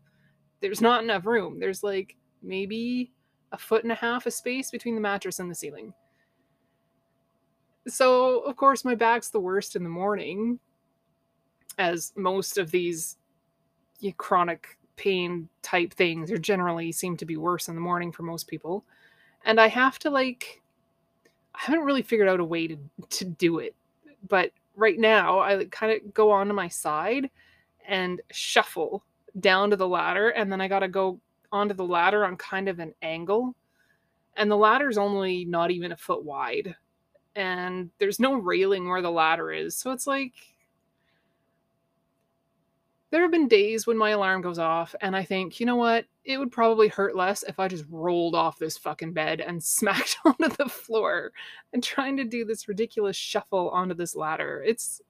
There's 0.60 0.82
not 0.82 1.03
enough 1.03 1.25
room. 1.25 1.60
There's 1.60 1.84
like 1.84 2.18
maybe 2.44 3.13
a 3.51 3.58
foot 3.58 3.84
and 3.84 3.91
a 3.91 3.96
half 3.96 4.25
of 4.25 4.34
space 4.34 4.72
between 4.72 4.96
the 4.96 5.01
mattress 5.01 5.39
and 5.39 5.50
the 5.50 5.56
ceiling. 5.56 5.94
So, 7.88 8.41
of 8.41 8.56
course, 8.58 8.86
my 8.86 8.96
back's 8.96 9.30
the 9.30 9.39
worst 9.39 9.75
in 9.75 9.84
the 9.84 9.89
morning 9.89 10.60
as 11.78 12.13
most 12.16 12.58
of 12.58 12.72
these 12.72 13.18
chronic 14.18 14.78
pain 14.96 15.48
type 15.62 15.94
things 15.94 16.32
are 16.32 16.38
generally 16.38 16.92
seem 16.92 17.18
to 17.18 17.25
be 17.25 17.38
worse 17.38 17.68
in 17.68 17.75
the 17.75 17.82
morning 17.82 18.12
for 18.12 18.24
most 18.24 18.48
people. 18.48 18.84
And 19.46 19.60
I 19.60 19.68
have 19.68 19.98
to 20.00 20.10
like 20.10 20.62
I 21.56 21.60
haven't 21.62 21.86
really 21.86 22.01
figured 22.01 22.28
out 22.28 22.40
a 22.40 22.46
way 22.46 22.68
to 22.68 22.78
to 23.10 23.25
do 23.25 23.60
it. 23.60 23.75
But 24.28 24.51
right 24.75 25.00
now 25.00 25.40
I 25.40 25.66
kind 25.66 25.92
of 25.92 26.13
go 26.13 26.32
onto 26.32 26.54
my 26.54 26.68
side 26.68 27.30
and 27.88 28.22
shuffle 28.32 29.04
down 29.40 29.70
to 29.70 29.75
the 29.75 29.88
ladder 29.88 30.30
and 30.30 30.51
then 30.51 30.62
I 30.62 30.68
got 30.68 30.80
to 30.80 30.88
go 30.88 31.20
onto 31.51 31.74
the 31.74 31.86
ladder 31.86 32.25
on 32.25 32.38
kind 32.38 32.70
of 32.70 32.80
an 32.80 32.94
angle. 33.01 33.56
And 34.38 34.50
the 34.50 34.58
ladder's 34.58 34.98
only 34.98 35.46
not 35.46 35.72
even 35.72 35.92
a 35.92 35.98
foot 35.98 36.24
wide. 36.24 36.75
And 37.36 37.90
there's 37.98 38.20
no 38.20 38.36
railing 38.36 38.88
where 38.88 39.01
the 39.01 39.12
ladder 39.12 39.51
is. 39.51 39.75
So 39.75 39.92
it's 39.92 40.08
like 40.08 40.34
there 43.12 43.22
have 43.22 43.32
been 43.32 43.50
days 43.50 43.86
when 43.86 43.98
my 43.98 44.12
alarm 44.12 44.41
goes 44.41 44.58
off 44.58 44.96
and 45.01 45.15
I 45.15 45.24
think, 45.24 45.60
you 45.60 45.65
know 45.65 45.75
what? 45.75 46.06
It 46.24 46.38
would 46.38 46.51
probably 46.51 46.88
hurt 46.88 47.15
less 47.15 47.44
if 47.44 47.60
I 47.60 47.68
just 47.68 47.84
rolled 47.89 48.36
off 48.36 48.58
this 48.58 48.77
fucking 48.77 49.12
bed 49.12 49.41
and 49.41 49.62
smacked 49.63 50.18
onto 50.25 50.48
the 50.48 50.70
floor 50.70 51.32
and 51.74 51.84
trying 51.84 52.18
to 52.18 52.24
do 52.24 52.46
this 52.46 52.68
ridiculous 52.68 53.18
shuffle 53.18 53.70
onto 53.70 53.94
this 53.94 54.15
ladder. 54.15 54.63
It's 54.65 55.01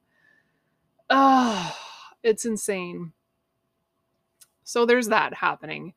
ah, 1.12 1.72
uh, 1.72 2.16
it's 2.24 2.46
insane. 2.46 3.14
So 4.64 4.86
there's 4.86 5.08
that 5.10 5.34
happening. 5.36 5.94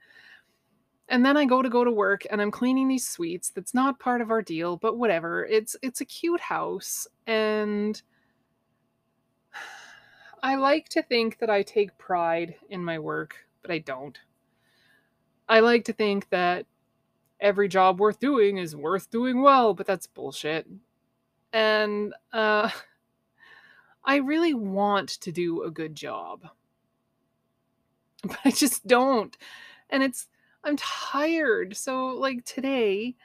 And 1.08 1.25
then 1.25 1.37
I 1.37 1.44
go 1.44 1.62
to 1.62 1.68
go 1.68 1.84
to 1.84 1.90
work 1.90 2.26
and 2.30 2.40
I'm 2.40 2.50
cleaning 2.50 2.88
these 2.88 3.06
suites. 3.06 3.50
That's 3.50 3.75
not 3.75 4.00
part 4.00 4.20
of 4.20 4.30
our 4.30 4.42
deal, 4.42 4.76
but 4.76 4.99
whatever. 4.99 5.44
It's 5.46 5.76
it's 5.82 6.00
a 6.00 6.06
cute 6.06 6.40
house 6.40 7.06
and 7.26 8.00
I 10.44 10.56
like 10.56 10.90
to 10.90 11.02
think 11.02 11.38
that 11.38 11.48
I 11.48 11.62
take 11.62 11.96
pride 11.96 12.56
in 12.68 12.84
my 12.84 12.98
work, 12.98 13.46
but 13.62 13.70
I 13.70 13.78
don't. 13.78 14.18
I 15.48 15.60
like 15.60 15.86
to 15.86 15.94
think 15.94 16.28
that 16.28 16.66
every 17.40 17.66
job 17.66 17.98
worth 17.98 18.20
doing 18.20 18.58
is 18.58 18.76
worth 18.76 19.10
doing 19.10 19.40
well, 19.40 19.72
but 19.72 19.86
that's 19.86 20.06
bullshit. 20.06 20.66
And 21.54 22.12
uh, 22.30 22.68
I 24.04 24.16
really 24.16 24.52
want 24.52 25.08
to 25.22 25.32
do 25.32 25.62
a 25.62 25.70
good 25.70 25.94
job, 25.94 26.46
but 28.22 28.36
I 28.44 28.50
just 28.50 28.86
don't. 28.86 29.34
And 29.88 30.02
it's, 30.02 30.28
I'm 30.62 30.76
tired. 30.76 31.74
So, 31.74 32.08
like 32.08 32.44
today, 32.44 33.16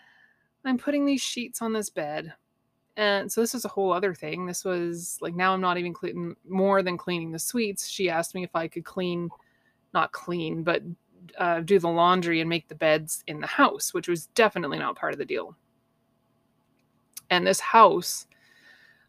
I'm 0.64 0.78
putting 0.78 1.06
these 1.06 1.22
sheets 1.22 1.62
on 1.62 1.74
this 1.74 1.90
bed 1.90 2.36
and 3.00 3.32
so 3.32 3.40
this 3.40 3.54
was 3.54 3.64
a 3.64 3.70
whole 3.70 3.94
other 3.94 4.14
thing. 4.14 4.46
This 4.46 4.66
was 4.66 5.18
like 5.22 5.34
now 5.34 5.54
I'm 5.54 5.62
not 5.62 5.78
even 5.78 5.94
cleaning 5.94 6.36
more 6.50 6.84
than 6.84 6.98
cleaning 6.98 7.32
the 7.32 7.40
suites. 7.40 7.88
She 7.88 8.10
asked 8.10 8.36
me 8.36 8.44
if 8.44 8.54
I 8.54 8.68
could 8.68 8.84
clean, 8.84 9.30
not 9.94 10.12
clean, 10.12 10.64
but 10.64 10.84
uh, 11.38 11.62
do 11.62 11.80
the 11.80 11.88
laundry 11.88 12.42
and 12.42 12.50
make 12.50 12.68
the 12.68 12.76
beds 12.76 13.24
in 13.26 13.40
the 13.40 13.48
house, 13.48 13.94
which 13.94 14.10
was 14.10 14.26
definitely 14.28 14.80
not 14.80 14.98
part 14.98 15.14
of 15.14 15.18
the 15.18 15.24
deal. 15.24 15.56
And 17.30 17.48
this 17.48 17.62
house, 17.62 18.28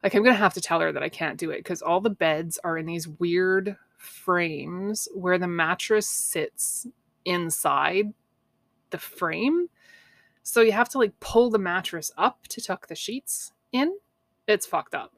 like 0.05 0.15
I'm 0.15 0.23
gonna 0.23 0.37
have 0.37 0.55
to 0.55 0.61
tell 0.61 0.79
her 0.79 0.93
that 0.93 1.03
I 1.03 1.09
can't 1.09 1.37
do 1.37 1.51
it 1.51 1.59
because 1.59 1.83
all 1.83 2.01
the 2.01 2.11
beds 2.11 2.61
are 2.63 2.79
in 2.79 2.87
these 2.87 3.09
weird 3.09 3.77
frames 3.97 5.09
where 5.17 5.37
the 5.37 5.49
mattress 5.49 6.07
sits 6.07 6.87
inside 7.25 8.15
the 8.91 8.99
frame. 8.99 9.69
So 10.45 10.61
you 10.61 10.71
have 10.71 10.91
to 10.91 10.99
like 10.99 11.19
pull 11.19 11.51
the 11.51 11.59
mattress 11.59 12.13
up 12.17 12.47
to 12.51 12.61
tuck 12.61 12.87
the 12.87 12.95
sheets 12.95 13.53
in, 13.73 13.97
it's 14.47 14.67
fucked 14.67 14.95
up. 14.95 15.15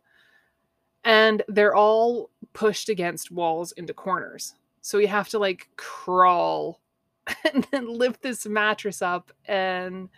And 1.05 1.43
they're 1.49 1.75
all 1.75 2.31
pushed 2.53 2.89
against 2.89 3.31
walls 3.31 3.73
into 3.73 3.95
corners. 3.95 4.55
So 4.81 4.99
you 4.99 5.09
have 5.09 5.29
to 5.31 5.39
like 5.39 5.69
crawl 5.77 6.81
and 7.53 7.67
then 7.71 7.93
lift 7.93 8.23
this 8.23 8.47
mattress 8.47 9.03
up 9.03 9.33
and 9.47 10.09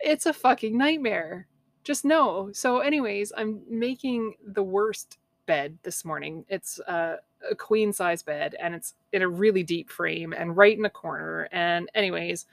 it's 0.00 0.26
a 0.26 0.32
fucking 0.32 0.76
nightmare. 0.76 1.46
Just 1.84 2.04
know. 2.04 2.50
So 2.52 2.80
anyways, 2.80 3.32
I'm 3.36 3.62
making 3.68 4.34
the 4.46 4.62
worst 4.62 5.18
bed 5.46 5.78
this 5.82 6.04
morning. 6.04 6.44
It's 6.48 6.78
a, 6.80 7.16
a 7.50 7.54
queen 7.54 7.92
size 7.92 8.22
bed 8.22 8.54
and 8.60 8.74
it's 8.74 8.94
in 9.12 9.22
a 9.22 9.28
really 9.28 9.62
deep 9.62 9.90
frame 9.90 10.32
and 10.32 10.56
right 10.56 10.76
in 10.76 10.84
a 10.84 10.90
corner. 10.90 11.48
And 11.52 11.90
anyways, 11.94 12.46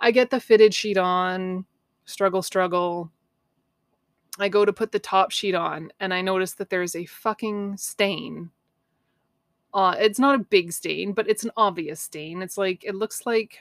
I 0.00 0.10
get 0.10 0.30
the 0.30 0.40
fitted 0.40 0.74
sheet 0.74 0.96
on, 0.96 1.64
struggle, 2.04 2.42
struggle, 2.42 3.10
I 4.42 4.48
go 4.48 4.64
to 4.64 4.72
put 4.72 4.92
the 4.92 4.98
top 4.98 5.30
sheet 5.30 5.54
on 5.54 5.92
and 6.00 6.14
I 6.14 6.22
notice 6.22 6.52
that 6.54 6.70
there's 6.70 6.96
a 6.96 7.04
fucking 7.06 7.76
stain. 7.76 8.50
Uh, 9.72 9.94
it's 9.98 10.18
not 10.18 10.34
a 10.34 10.44
big 10.44 10.72
stain, 10.72 11.12
but 11.12 11.28
it's 11.28 11.44
an 11.44 11.50
obvious 11.56 12.00
stain. 12.00 12.42
It's 12.42 12.58
like 12.58 12.84
it 12.84 12.94
looks 12.94 13.26
like 13.26 13.58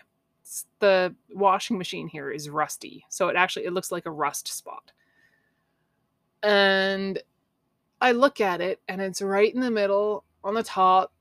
the 0.79 1.13
washing 1.29 1.77
machine 1.77 2.07
here 2.07 2.31
is 2.31 2.50
rusty. 2.50 3.05
So 3.09 3.27
it 3.27 3.36
actually 3.36 3.65
it 3.65 3.74
looks 3.74 3.91
like 3.91 4.05
a 4.05 4.12
rust 4.12 4.48
spot. 4.48 4.91
And 6.41 7.21
I 8.01 8.13
look 8.13 8.39
at 8.41 8.62
it 8.62 8.79
and 8.88 9.01
it's 9.01 9.21
right 9.21 9.53
in 9.53 9.59
the 9.59 9.69
middle 9.69 10.24
on 10.43 10.53
the 10.53 10.63
top 10.63 11.12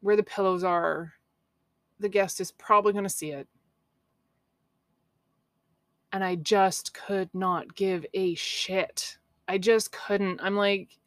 where 0.00 0.16
the 0.16 0.22
pillows 0.22 0.64
are. 0.64 1.12
The 1.98 2.08
guest 2.08 2.40
is 2.40 2.52
probably 2.52 2.92
going 2.92 3.04
to 3.04 3.10
see 3.10 3.32
it 3.32 3.46
and 6.12 6.24
I 6.24 6.34
just 6.36 6.94
could 6.94 7.30
not 7.32 7.74
give 7.74 8.04
a 8.14 8.34
shit. 8.34 9.18
I 9.46 9.58
just 9.58 9.92
couldn't. 9.92 10.40
I'm 10.42 10.56
like, 10.56 10.98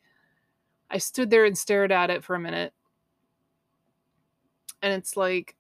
I 0.89 0.98
stood 0.98 1.29
there 1.29 1.45
and 1.45 1.57
stared 1.57 1.91
at 1.91 2.10
it 2.10 2.24
for 2.24 2.36
a 2.36 2.39
minute. 2.39 2.74
And 4.81 4.93
it's 4.93 5.15
like, 5.17 5.55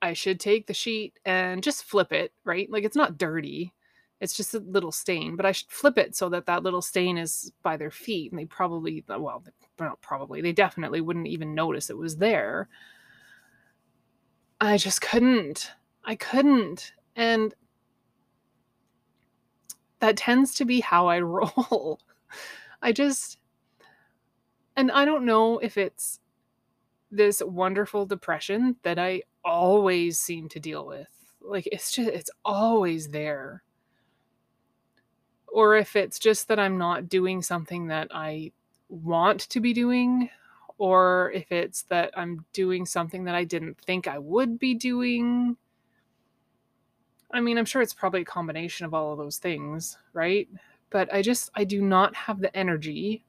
I 0.00 0.12
should 0.12 0.40
take 0.40 0.66
the 0.66 0.74
sheet 0.74 1.18
and 1.24 1.62
just 1.62 1.84
flip 1.84 2.12
it, 2.12 2.32
right? 2.44 2.70
Like, 2.70 2.84
it's 2.84 2.96
not 2.96 3.18
dirty. 3.18 3.72
It's 4.20 4.36
just 4.36 4.54
a 4.54 4.58
little 4.58 4.92
stain, 4.92 5.36
but 5.36 5.46
I 5.46 5.52
should 5.52 5.70
flip 5.70 5.98
it 5.98 6.14
so 6.14 6.28
that 6.28 6.46
that 6.46 6.62
little 6.62 6.82
stain 6.82 7.18
is 7.18 7.52
by 7.62 7.76
their 7.76 7.90
feet. 7.90 8.30
And 8.32 8.38
they 8.38 8.44
probably, 8.44 9.04
well, 9.08 9.42
not 9.80 10.00
probably, 10.00 10.40
they 10.40 10.52
definitely 10.52 11.00
wouldn't 11.00 11.26
even 11.26 11.54
notice 11.54 11.90
it 11.90 11.96
was 11.96 12.16
there. 12.16 12.68
I 14.60 14.76
just 14.76 15.00
couldn't. 15.00 15.72
I 16.04 16.14
couldn't. 16.14 16.92
And 17.16 17.54
that 20.00 20.16
tends 20.16 20.54
to 20.54 20.64
be 20.64 20.80
how 20.80 21.06
I 21.06 21.20
roll. 21.20 22.00
I 22.82 22.92
just, 22.92 23.38
and 24.76 24.90
I 24.90 25.04
don't 25.04 25.24
know 25.24 25.58
if 25.58 25.78
it's 25.78 26.18
this 27.10 27.42
wonderful 27.44 28.06
depression 28.06 28.76
that 28.82 28.98
I 28.98 29.22
always 29.44 30.18
seem 30.18 30.48
to 30.50 30.60
deal 30.60 30.86
with. 30.86 31.08
Like 31.40 31.68
it's 31.70 31.92
just, 31.92 32.08
it's 32.08 32.30
always 32.44 33.08
there. 33.10 33.62
Or 35.46 35.76
if 35.76 35.94
it's 35.94 36.18
just 36.18 36.48
that 36.48 36.58
I'm 36.58 36.78
not 36.78 37.08
doing 37.08 37.42
something 37.42 37.88
that 37.88 38.08
I 38.10 38.52
want 38.88 39.40
to 39.50 39.60
be 39.60 39.72
doing, 39.72 40.30
or 40.78 41.30
if 41.32 41.52
it's 41.52 41.82
that 41.84 42.10
I'm 42.16 42.44
doing 42.52 42.86
something 42.86 43.24
that 43.24 43.34
I 43.34 43.44
didn't 43.44 43.78
think 43.78 44.08
I 44.08 44.18
would 44.18 44.58
be 44.58 44.74
doing 44.74 45.56
I 47.32 47.40
mean, 47.40 47.58
I'm 47.58 47.64
sure 47.64 47.82
it's 47.82 47.94
probably 47.94 48.22
a 48.22 48.26
combination 48.26 48.84
of 48.84 48.94
all 48.94 49.12
of 49.12 49.18
those 49.18 49.38
things, 49.38 49.96
right? 50.12 50.48
But 50.90 51.12
I 51.12 51.22
just, 51.22 51.50
I 51.54 51.64
do 51.64 51.80
not 51.80 52.14
have 52.14 52.40
the 52.40 52.54
energy. 52.56 53.24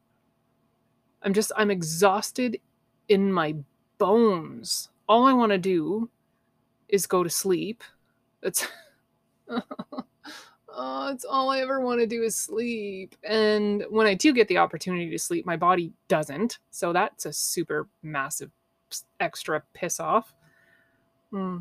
I'm 1.22 1.34
just, 1.34 1.52
I'm 1.56 1.72
exhausted 1.72 2.60
in 3.08 3.32
my 3.32 3.56
bones. 3.98 4.90
All 5.08 5.26
I 5.26 5.34
want 5.34 5.52
to 5.52 5.58
do 5.58 6.10
is 6.90 7.08
go 7.08 7.24
to 7.24 7.30
sleep. 7.30 7.84
That's, 8.42 8.68
oh, 9.50 11.10
it's 11.12 11.26
all 11.26 11.50
I 11.50 11.62
ever 11.62 11.80
want 11.80 12.02
to 12.02 12.08
do 12.08 12.24
is 12.24 12.36
sleep. 12.36 13.16
And 13.24 13.86
when 13.90 14.06
I 14.06 14.16
do 14.16 14.34
get 14.34 14.50
the 14.50 14.58
opportunity 14.58 15.10
to 15.10 15.20
sleep, 15.20 15.46
my 15.46 15.56
body 15.56 15.94
doesn't. 16.10 16.60
So 16.72 16.92
that's 16.92 17.26
a 17.26 17.32
super 17.32 17.88
massive 18.02 18.52
extra 19.22 19.64
piss 19.74 20.02
off. 20.02 20.34
Hmm. 21.32 21.60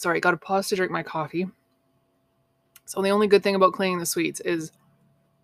Sorry, 0.00 0.18
got 0.18 0.30
to 0.30 0.38
pause 0.38 0.70
to 0.70 0.76
drink 0.76 0.90
my 0.90 1.02
coffee. 1.02 1.46
So 2.86 3.02
the 3.02 3.10
only 3.10 3.26
good 3.26 3.42
thing 3.42 3.54
about 3.54 3.74
cleaning 3.74 3.98
the 3.98 4.06
suites 4.06 4.40
is 4.40 4.72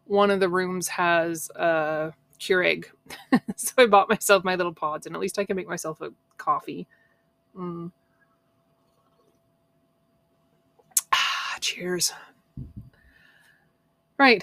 one 0.07 0.31
of 0.31 0.41
the 0.41 0.49
rooms 0.49 0.89
has 0.89 1.51
a 1.51 2.15
Keurig. 2.41 2.87
so 3.57 3.75
I 3.77 3.85
bought 3.85 4.09
myself 4.09 4.45
my 4.45 4.55
little 4.55 4.73
pods, 4.73 5.07
and 5.07 5.15
at 5.15 5.21
least 5.21 5.39
I 5.39 5.45
can 5.45 5.57
make 5.57 5.69
myself 5.69 6.01
a 6.01 6.11
coffee. 6.39 6.87
Mm. 7.55 7.93
Ah, 11.13 11.59
cheers. 11.61 12.15
Right. 14.17 14.43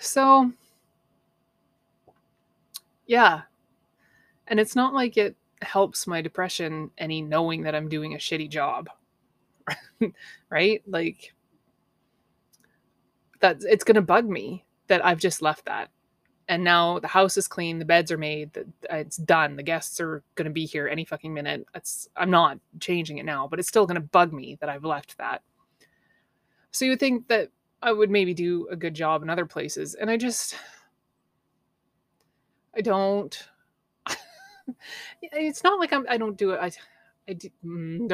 So, 0.00 0.50
yeah. 3.06 3.42
And 4.48 4.58
it's 4.58 4.74
not 4.74 4.94
like 4.94 5.18
it 5.18 5.36
helps 5.60 6.06
my 6.06 6.22
depression 6.22 6.90
any 6.96 7.20
knowing 7.20 7.64
that 7.64 7.74
I'm 7.74 7.90
doing 7.90 8.14
a 8.14 8.16
shitty 8.16 8.48
job. 8.48 8.88
right? 10.50 10.82
Like 10.86 11.34
that's 13.40 13.64
it's 13.64 13.84
going 13.84 13.96
to 13.96 14.02
bug 14.02 14.26
me 14.28 14.64
that 14.88 15.04
I've 15.04 15.18
just 15.20 15.42
left 15.42 15.66
that. 15.66 15.90
and 16.48 16.64
now 16.64 16.98
the 16.98 17.08
house 17.08 17.36
is 17.36 17.48
clean, 17.48 17.78
the 17.78 17.84
beds 17.84 18.12
are 18.12 18.18
made, 18.18 18.52
the, 18.52 18.66
it's 18.90 19.16
done. 19.16 19.56
The 19.56 19.62
guests 19.62 20.00
are 20.00 20.22
going 20.34 20.46
to 20.46 20.52
be 20.52 20.66
here 20.66 20.88
any 20.88 21.04
fucking 21.04 21.32
minute. 21.32 21.66
It's 21.74 22.08
I'm 22.16 22.30
not 22.30 22.58
changing 22.80 23.18
it 23.18 23.24
now, 23.24 23.46
but 23.48 23.58
it's 23.58 23.68
still 23.68 23.86
going 23.86 23.96
to 23.96 24.08
bug 24.08 24.32
me 24.32 24.58
that 24.60 24.68
I've 24.68 24.84
left 24.84 25.18
that. 25.18 25.42
So 26.72 26.84
you 26.84 26.92
would 26.92 27.00
think 27.00 27.28
that 27.28 27.50
I 27.82 27.92
would 27.92 28.10
maybe 28.10 28.34
do 28.34 28.68
a 28.70 28.76
good 28.76 28.94
job 28.94 29.22
in 29.22 29.30
other 29.30 29.46
places, 29.46 29.94
and 29.94 30.10
I 30.10 30.16
just 30.16 30.56
I 32.76 32.80
don't. 32.80 33.48
it's 35.22 35.64
not 35.64 35.78
like 35.78 35.92
I'm. 35.92 36.06
I 36.08 36.16
don't 36.16 36.36
do 36.36 36.50
it. 36.52 36.60
I 36.60 36.72
I 37.28 37.34
do. 37.34 37.50
Mm, 37.64 38.08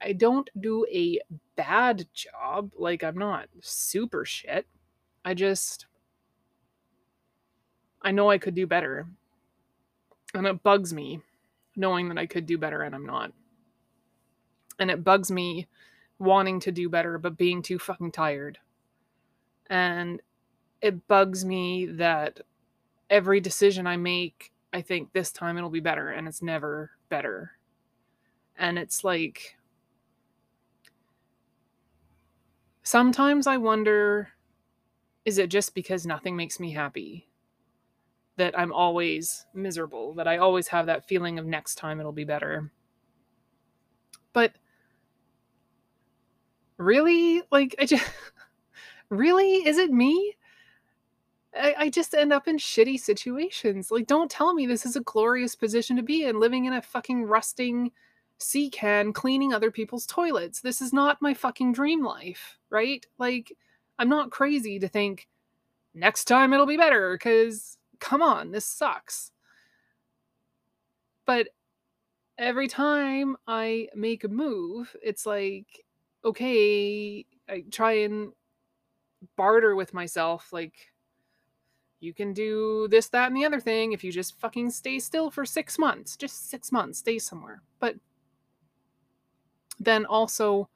I 0.00 0.12
don't 0.12 0.48
do 0.58 0.86
a 0.92 1.20
bad 1.56 2.06
job. 2.12 2.72
Like 2.76 3.02
I'm 3.02 3.18
not 3.18 3.48
super 3.60 4.24
shit. 4.24 4.66
I 5.24 5.34
just 5.34 5.86
I 8.00 8.12
know 8.12 8.30
I 8.30 8.38
could 8.38 8.54
do 8.54 8.66
better. 8.66 9.06
And 10.34 10.46
it 10.46 10.62
bugs 10.62 10.92
me 10.92 11.20
knowing 11.74 12.08
that 12.08 12.18
I 12.18 12.26
could 12.26 12.46
do 12.46 12.58
better 12.58 12.82
and 12.82 12.94
I'm 12.94 13.06
not. 13.06 13.32
And 14.78 14.90
it 14.90 15.02
bugs 15.02 15.30
me 15.30 15.66
wanting 16.18 16.60
to 16.60 16.72
do 16.72 16.88
better 16.88 17.18
but 17.18 17.36
being 17.36 17.62
too 17.62 17.78
fucking 17.78 18.12
tired. 18.12 18.58
And 19.68 20.20
it 20.80 21.08
bugs 21.08 21.44
me 21.44 21.86
that 21.86 22.40
every 23.10 23.40
decision 23.40 23.86
I 23.86 23.96
make, 23.96 24.52
I 24.72 24.80
think 24.80 25.12
this 25.12 25.32
time 25.32 25.56
it'll 25.56 25.70
be 25.70 25.80
better 25.80 26.10
and 26.10 26.28
it's 26.28 26.42
never 26.42 26.92
better. 27.08 27.52
And 28.56 28.78
it's 28.78 29.02
like 29.02 29.56
sometimes 32.88 33.46
I 33.46 33.56
wonder 33.56 34.30
is 35.24 35.36
it 35.36 35.50
just 35.50 35.74
because 35.74 36.06
nothing 36.06 36.36
makes 36.36 36.58
me 36.58 36.72
happy? 36.72 37.28
that 38.38 38.58
I'm 38.58 38.72
always 38.72 39.44
miserable, 39.52 40.14
that 40.14 40.28
I 40.28 40.38
always 40.38 40.68
have 40.68 40.86
that 40.86 41.06
feeling 41.06 41.38
of 41.38 41.44
next 41.44 41.74
time 41.74 42.00
it'll 42.00 42.12
be 42.12 42.24
better. 42.24 42.70
But 44.32 44.52
really, 46.78 47.42
like, 47.50 47.74
I 47.78 47.84
just, 47.84 48.08
really, 49.10 49.66
is 49.66 49.76
it 49.76 49.90
me? 49.90 50.36
I, 51.52 51.74
I 51.76 51.90
just 51.90 52.14
end 52.14 52.32
up 52.32 52.46
in 52.46 52.58
shitty 52.58 53.00
situations. 53.00 53.90
Like, 53.90 54.06
don't 54.06 54.30
tell 54.30 54.54
me 54.54 54.66
this 54.66 54.86
is 54.86 54.94
a 54.94 55.00
glorious 55.00 55.56
position 55.56 55.96
to 55.96 56.02
be 56.02 56.24
in, 56.24 56.38
living 56.38 56.64
in 56.64 56.72
a 56.72 56.80
fucking 56.80 57.24
rusting 57.24 57.90
sea 58.38 58.70
can, 58.70 59.12
cleaning 59.12 59.52
other 59.52 59.70
people's 59.70 60.06
toilets. 60.06 60.60
This 60.60 60.80
is 60.80 60.92
not 60.92 61.20
my 61.20 61.34
fucking 61.34 61.72
dream 61.72 62.04
life, 62.04 62.58
right? 62.70 63.04
Like, 63.18 63.52
I'm 63.98 64.08
not 64.08 64.30
crazy 64.30 64.78
to 64.78 64.88
think 64.88 65.28
next 65.94 66.24
time 66.24 66.52
it'll 66.52 66.66
be 66.66 66.76
better 66.76 67.14
because 67.14 67.78
come 67.98 68.22
on, 68.22 68.52
this 68.52 68.64
sucks. 68.64 69.32
But 71.26 71.48
every 72.38 72.68
time 72.68 73.36
I 73.46 73.88
make 73.94 74.24
a 74.24 74.28
move, 74.28 74.94
it's 75.02 75.26
like, 75.26 75.84
okay, 76.24 77.26
I 77.48 77.64
try 77.70 77.92
and 78.04 78.32
barter 79.36 79.74
with 79.74 79.92
myself, 79.92 80.52
like, 80.52 80.74
you 82.00 82.14
can 82.14 82.32
do 82.32 82.86
this, 82.88 83.08
that, 83.08 83.26
and 83.26 83.36
the 83.36 83.44
other 83.44 83.58
thing 83.58 83.92
if 83.92 84.04
you 84.04 84.12
just 84.12 84.38
fucking 84.38 84.70
stay 84.70 85.00
still 85.00 85.30
for 85.32 85.44
six 85.44 85.78
months. 85.78 86.16
Just 86.16 86.48
six 86.48 86.70
months, 86.70 87.00
stay 87.00 87.18
somewhere. 87.18 87.62
But 87.80 87.96
then 89.78 90.04
also, 90.04 90.68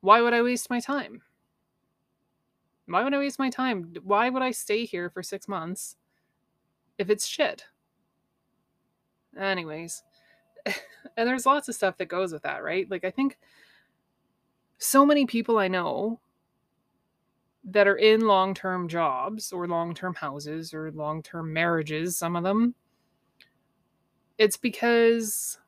why 0.00 0.20
would 0.20 0.34
I 0.34 0.42
waste 0.42 0.70
my 0.70 0.80
time? 0.80 1.22
Why 2.86 3.02
would 3.02 3.14
I 3.14 3.18
waste 3.18 3.38
my 3.38 3.50
time? 3.50 3.94
Why 4.02 4.30
would 4.30 4.42
I 4.42 4.52
stay 4.52 4.84
here 4.84 5.10
for 5.10 5.22
six 5.22 5.48
months 5.48 5.96
if 6.98 7.10
it's 7.10 7.26
shit? 7.26 7.64
Anyways, 9.38 10.02
and 11.16 11.28
there's 11.28 11.46
lots 11.46 11.68
of 11.68 11.74
stuff 11.74 11.96
that 11.98 12.06
goes 12.06 12.32
with 12.32 12.42
that, 12.42 12.62
right? 12.62 12.88
Like, 12.90 13.04
I 13.04 13.10
think 13.10 13.38
so 14.78 15.04
many 15.04 15.26
people 15.26 15.58
I 15.58 15.68
know 15.68 16.20
that 17.64 17.88
are 17.88 17.96
in 17.96 18.20
long 18.20 18.54
term 18.54 18.88
jobs 18.88 19.52
or 19.52 19.66
long 19.66 19.94
term 19.94 20.14
houses 20.14 20.72
or 20.72 20.90
long 20.92 21.22
term 21.22 21.52
marriages, 21.52 22.16
some 22.16 22.36
of 22.36 22.44
them, 22.44 22.74
it's 24.38 24.56
because, 24.56 25.58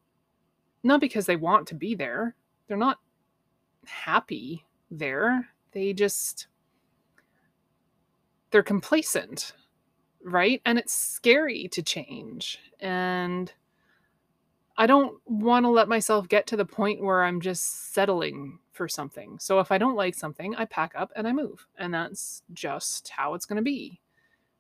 not 0.83 1.01
because 1.01 1.27
they 1.27 1.37
want 1.37 1.67
to 1.69 1.75
be 1.75 1.95
there, 1.95 2.35
they're 2.67 2.77
not 2.77 2.99
happy 3.87 4.65
there. 4.91 5.49
They 5.73 5.93
just, 5.93 6.47
they're 8.51 8.63
complacent, 8.63 9.53
right? 10.23 10.61
And 10.65 10.79
it's 10.79 10.95
scary 10.95 11.69
to 11.69 11.83
change. 11.83 12.59
And 12.81 13.53
I 14.77 14.87
don't 14.87 15.17
want 15.27 15.65
to 15.65 15.71
let 15.71 15.89
myself 15.89 16.29
get 16.29 16.47
to 16.49 16.57
the 16.57 16.65
point 16.65 17.03
where 17.03 17.25
I'm 17.25 17.41
just 17.41 17.93
settling 17.93 18.61
for 18.73 18.89
something. 18.89 19.39
So 19.41 19.59
if 19.59 19.73
I 19.73 19.79
don't 19.79 19.97
like 19.97 20.15
something, 20.15 20.55
I 20.55 20.65
pack 20.67 20.93
up 20.95 21.11
and 21.17 21.27
I 21.27 21.33
move. 21.33 21.67
And 21.79 21.93
that's 21.93 22.43
just 22.53 23.09
how 23.09 23.35
it's 23.35 23.45
going 23.45 23.57
to 23.57 23.63
be. 23.63 24.01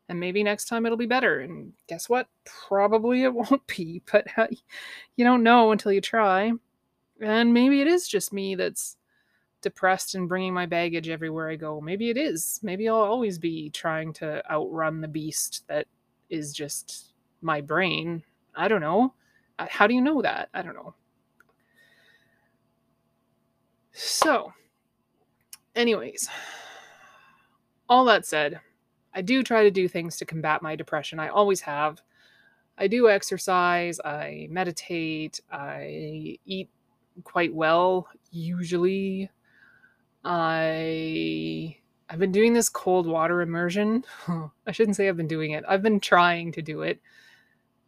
And 0.08 0.18
maybe 0.18 0.42
next 0.42 0.66
time 0.66 0.86
it'll 0.86 0.98
be 0.98 1.06
better. 1.06 1.40
And 1.40 1.72
guess 1.86 2.08
what? 2.08 2.28
Probably 2.44 3.24
it 3.24 3.34
won't 3.34 3.66
be, 3.66 4.02
but 4.10 4.26
uh, 4.36 4.46
you 5.16 5.24
don't 5.24 5.42
know 5.42 5.72
until 5.72 5.92
you 5.92 6.00
try. 6.00 6.52
And 7.20 7.52
maybe 7.52 7.80
it 7.80 7.86
is 7.86 8.08
just 8.08 8.32
me 8.32 8.54
that's 8.54 8.96
depressed 9.60 10.14
and 10.14 10.28
bringing 10.28 10.54
my 10.54 10.66
baggage 10.66 11.08
everywhere 11.08 11.50
I 11.50 11.56
go. 11.56 11.80
Maybe 11.80 12.10
it 12.10 12.16
is. 12.16 12.60
Maybe 12.62 12.88
I'll 12.88 12.96
always 12.96 13.38
be 13.38 13.70
trying 13.70 14.12
to 14.14 14.42
outrun 14.50 15.00
the 15.00 15.08
beast 15.08 15.64
that 15.68 15.86
is 16.30 16.52
just 16.52 17.12
my 17.42 17.60
brain. 17.60 18.22
I 18.54 18.68
don't 18.68 18.80
know. 18.80 19.14
Uh, 19.58 19.66
how 19.68 19.86
do 19.86 19.94
you 19.94 20.00
know 20.00 20.22
that? 20.22 20.48
I 20.54 20.62
don't 20.62 20.74
know. 20.74 20.94
So, 23.92 24.52
anyways, 25.74 26.28
all 27.88 28.04
that 28.04 28.24
said, 28.24 28.60
I 29.14 29.22
do 29.22 29.42
try 29.42 29.62
to 29.64 29.70
do 29.70 29.88
things 29.88 30.16
to 30.18 30.24
combat 30.24 30.62
my 30.62 30.76
depression. 30.76 31.18
I 31.18 31.28
always 31.28 31.60
have. 31.62 32.02
I 32.76 32.86
do 32.86 33.08
exercise, 33.08 33.98
I 34.04 34.46
meditate, 34.50 35.40
I 35.50 36.38
eat 36.44 36.70
quite 37.24 37.52
well 37.52 38.08
usually. 38.30 39.30
I 40.24 41.76
I've 42.10 42.18
been 42.18 42.32
doing 42.32 42.54
this 42.54 42.68
cold 42.68 43.06
water 43.06 43.40
immersion. 43.42 44.04
I 44.66 44.72
shouldn't 44.72 44.96
say 44.96 45.08
I've 45.08 45.16
been 45.16 45.28
doing 45.28 45.52
it. 45.52 45.64
I've 45.68 45.82
been 45.82 46.00
trying 46.00 46.52
to 46.52 46.62
do 46.62 46.82
it. 46.82 47.00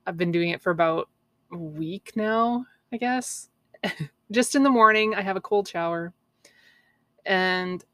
I've 0.07 0.17
been 0.17 0.33
doing 0.33 0.51
it 0.51 0.61
for 0.61 0.71
about 0.71 1.09
a 1.53 1.57
week 1.57 2.13
now, 2.17 2.67
I 2.93 2.97
guess. 2.97 3.49
Just 4.31 4.55
in 4.55 4.63
the 4.63 4.71
morning, 4.71 5.15
I 5.15 5.23
have 5.23 5.37
a 5.37 5.41
cold 5.41 5.69
shower 5.69 6.13
and 7.25 7.85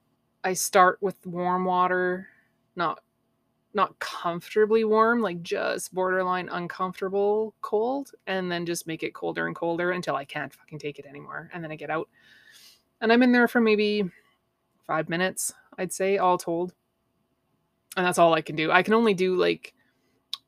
I 0.43 0.53
start 0.55 0.99
with 1.01 1.25
warm 1.27 1.65
water, 1.65 2.29
not 2.75 3.01
not 3.77 3.97
comfortably 3.99 4.83
warm, 4.83 5.21
like 5.21 5.43
just 5.43 5.95
borderline 5.95 6.49
uncomfortable 6.49 7.55
cold, 7.61 8.11
and 8.27 8.51
then 8.51 8.67
just 8.67 8.87
make 8.87 9.03
it 9.03 9.15
colder 9.15 9.47
and 9.47 9.55
colder 9.55 9.93
until 9.93 10.17
I 10.17 10.25
can't 10.25 10.53
fucking 10.53 10.79
take 10.79 10.99
it 10.99 11.07
anymore. 11.07 11.51
And 11.53 11.63
then 11.63 11.71
I 11.71 11.77
get 11.77 11.91
out. 11.91 12.09
And 13.01 13.13
I'm 13.13 13.23
in 13.23 13.33
there 13.33 13.47
for 13.47 13.61
maybe 13.61 14.11
five 14.87 15.09
minutes, 15.11 15.53
I'd 15.79 15.93
say, 15.93 16.17
all 16.17 16.39
told. 16.39 16.73
And 17.97 18.05
that's 18.05 18.19
all 18.19 18.33
I 18.33 18.41
can 18.41 18.57
do. 18.57 18.73
I 18.73 18.83
can 18.83 18.95
only 18.95 19.15
do 19.15 19.37
like 19.37 19.75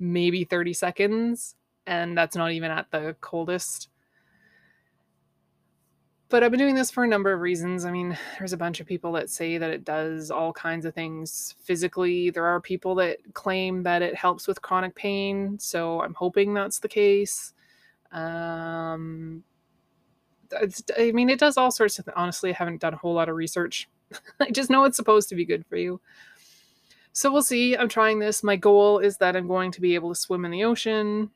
maybe 0.01 0.45
30 0.45 0.73
seconds, 0.73 1.55
and 1.87 2.17
that's 2.17 2.35
not 2.35 2.53
even 2.53 2.71
at 2.71 2.91
the 2.91 3.15
coldest. 3.21 3.91
But 6.31 6.43
I've 6.43 6.51
been 6.51 6.61
doing 6.61 6.75
this 6.75 6.91
for 6.91 7.05
a 7.05 7.09
number 7.09 7.33
of 7.33 7.41
reasons. 7.41 7.85
I 7.85 7.91
mean, 7.91 8.17
there's 8.39 8.53
a 8.53 8.59
bunch 8.59 8.81
of 8.81 8.87
people 8.87 9.13
that 9.13 9.31
say 9.31 9.59
that 9.59 9.71
it 9.71 9.85
does 9.85 10.31
all 10.31 10.53
kinds 10.53 10.85
of 10.85 10.95
things 10.95 11.55
physically. 11.63 12.31
There 12.31 12.47
are 12.47 12.61
people 12.61 12.95
that 12.97 13.19
claim 13.35 13.83
that 13.85 14.03
it 14.03 14.15
helps 14.15 14.47
with 14.47 14.63
chronic 14.63 14.95
pain. 14.95 15.59
So 15.59 16.03
I'm 16.03 16.15
hoping 16.15 16.55
that's 16.55 16.81
the 16.81 16.89
case. 16.89 17.53
Um, 18.13 19.43
I 20.99 21.13
mean, 21.13 21.29
it 21.29 21.39
does 21.39 21.57
all 21.57 21.71
sorts 21.71 21.99
of. 21.99 22.09
Honestly, 22.17 22.51
I 22.51 22.55
haven't 22.55 22.81
done 22.81 22.95
a 22.95 22.99
whole 22.99 23.15
lot 23.15 23.29
of 23.29 23.37
research 23.37 23.89
I 24.41 24.51
just 24.51 24.71
know 24.71 24.85
it's 24.85 24.97
supposed 24.97 25.29
to 25.29 25.35
be 25.35 25.45
good 25.45 25.67
for 25.67 25.77
you. 25.77 26.01
So 27.13 27.33
we'll 27.33 27.43
see. 27.43 27.77
I'm 27.77 27.89
trying 27.89 28.19
this. 28.19 28.43
My 28.43 28.57
goal 28.57 28.99
is 28.99 29.17
that 29.19 29.37
I'm 29.37 29.49
going 29.49 29.73
to 29.73 29.81
be 29.81 29.95
able 29.95 30.11
to 30.11 30.15
swim 30.15 30.45
in 30.45 30.51
the 30.51 30.65
ocean. 30.65 31.31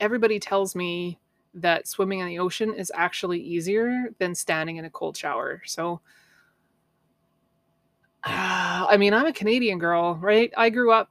Everybody 0.00 0.40
tells 0.40 0.74
me 0.74 1.18
that 1.54 1.86
swimming 1.86 2.20
in 2.20 2.26
the 2.26 2.38
ocean 2.38 2.74
is 2.74 2.92
actually 2.94 3.40
easier 3.40 4.10
than 4.18 4.34
standing 4.34 4.76
in 4.76 4.84
a 4.84 4.90
cold 4.90 5.16
shower. 5.16 5.62
So, 5.66 6.00
I 8.24 8.96
mean, 8.98 9.14
I'm 9.14 9.26
a 9.26 9.32
Canadian 9.32 9.78
girl, 9.78 10.16
right? 10.16 10.52
I 10.56 10.70
grew 10.70 10.92
up 10.92 11.10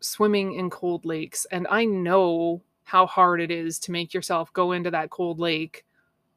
swimming 0.00 0.54
in 0.54 0.70
cold 0.70 1.04
lakes, 1.04 1.46
and 1.50 1.66
I 1.70 1.84
know 1.84 2.62
how 2.84 3.06
hard 3.06 3.40
it 3.40 3.50
is 3.50 3.78
to 3.78 3.92
make 3.92 4.12
yourself 4.12 4.52
go 4.52 4.72
into 4.72 4.90
that 4.90 5.10
cold 5.10 5.38
lake 5.38 5.84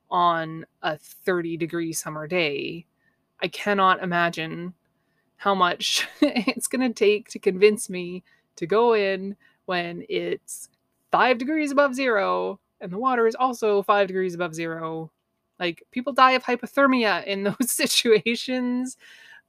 on 0.10 0.66
a 0.82 0.98
30 0.98 1.58
degree 1.58 1.92
summer 1.92 2.28
day. 2.28 2.86
I 3.42 3.48
cannot 3.48 4.04
imagine 4.04 4.74
how 5.38 5.56
much 5.56 6.08
it's 6.22 6.68
going 6.68 6.88
to 6.88 6.94
take 6.94 7.30
to 7.30 7.40
convince 7.40 7.90
me 7.90 8.24
to 8.56 8.68
go 8.68 8.94
in 8.94 9.36
when 9.66 10.06
it's 10.08 10.70
five 11.12 11.38
degrees 11.38 11.72
above 11.72 11.96
zero 11.96 12.60
and 12.84 12.92
the 12.92 12.98
water 12.98 13.26
is 13.26 13.36
also 13.36 13.82
five 13.82 14.08
degrees 14.08 14.36
above 14.36 14.54
zero. 14.54 15.10
Like 15.60 15.84
people 15.92 16.12
die 16.12 16.34
of 16.34 16.44
hypothermia 16.44 17.26
in 17.26 17.44
those 17.60 17.72
situations. 17.72 18.98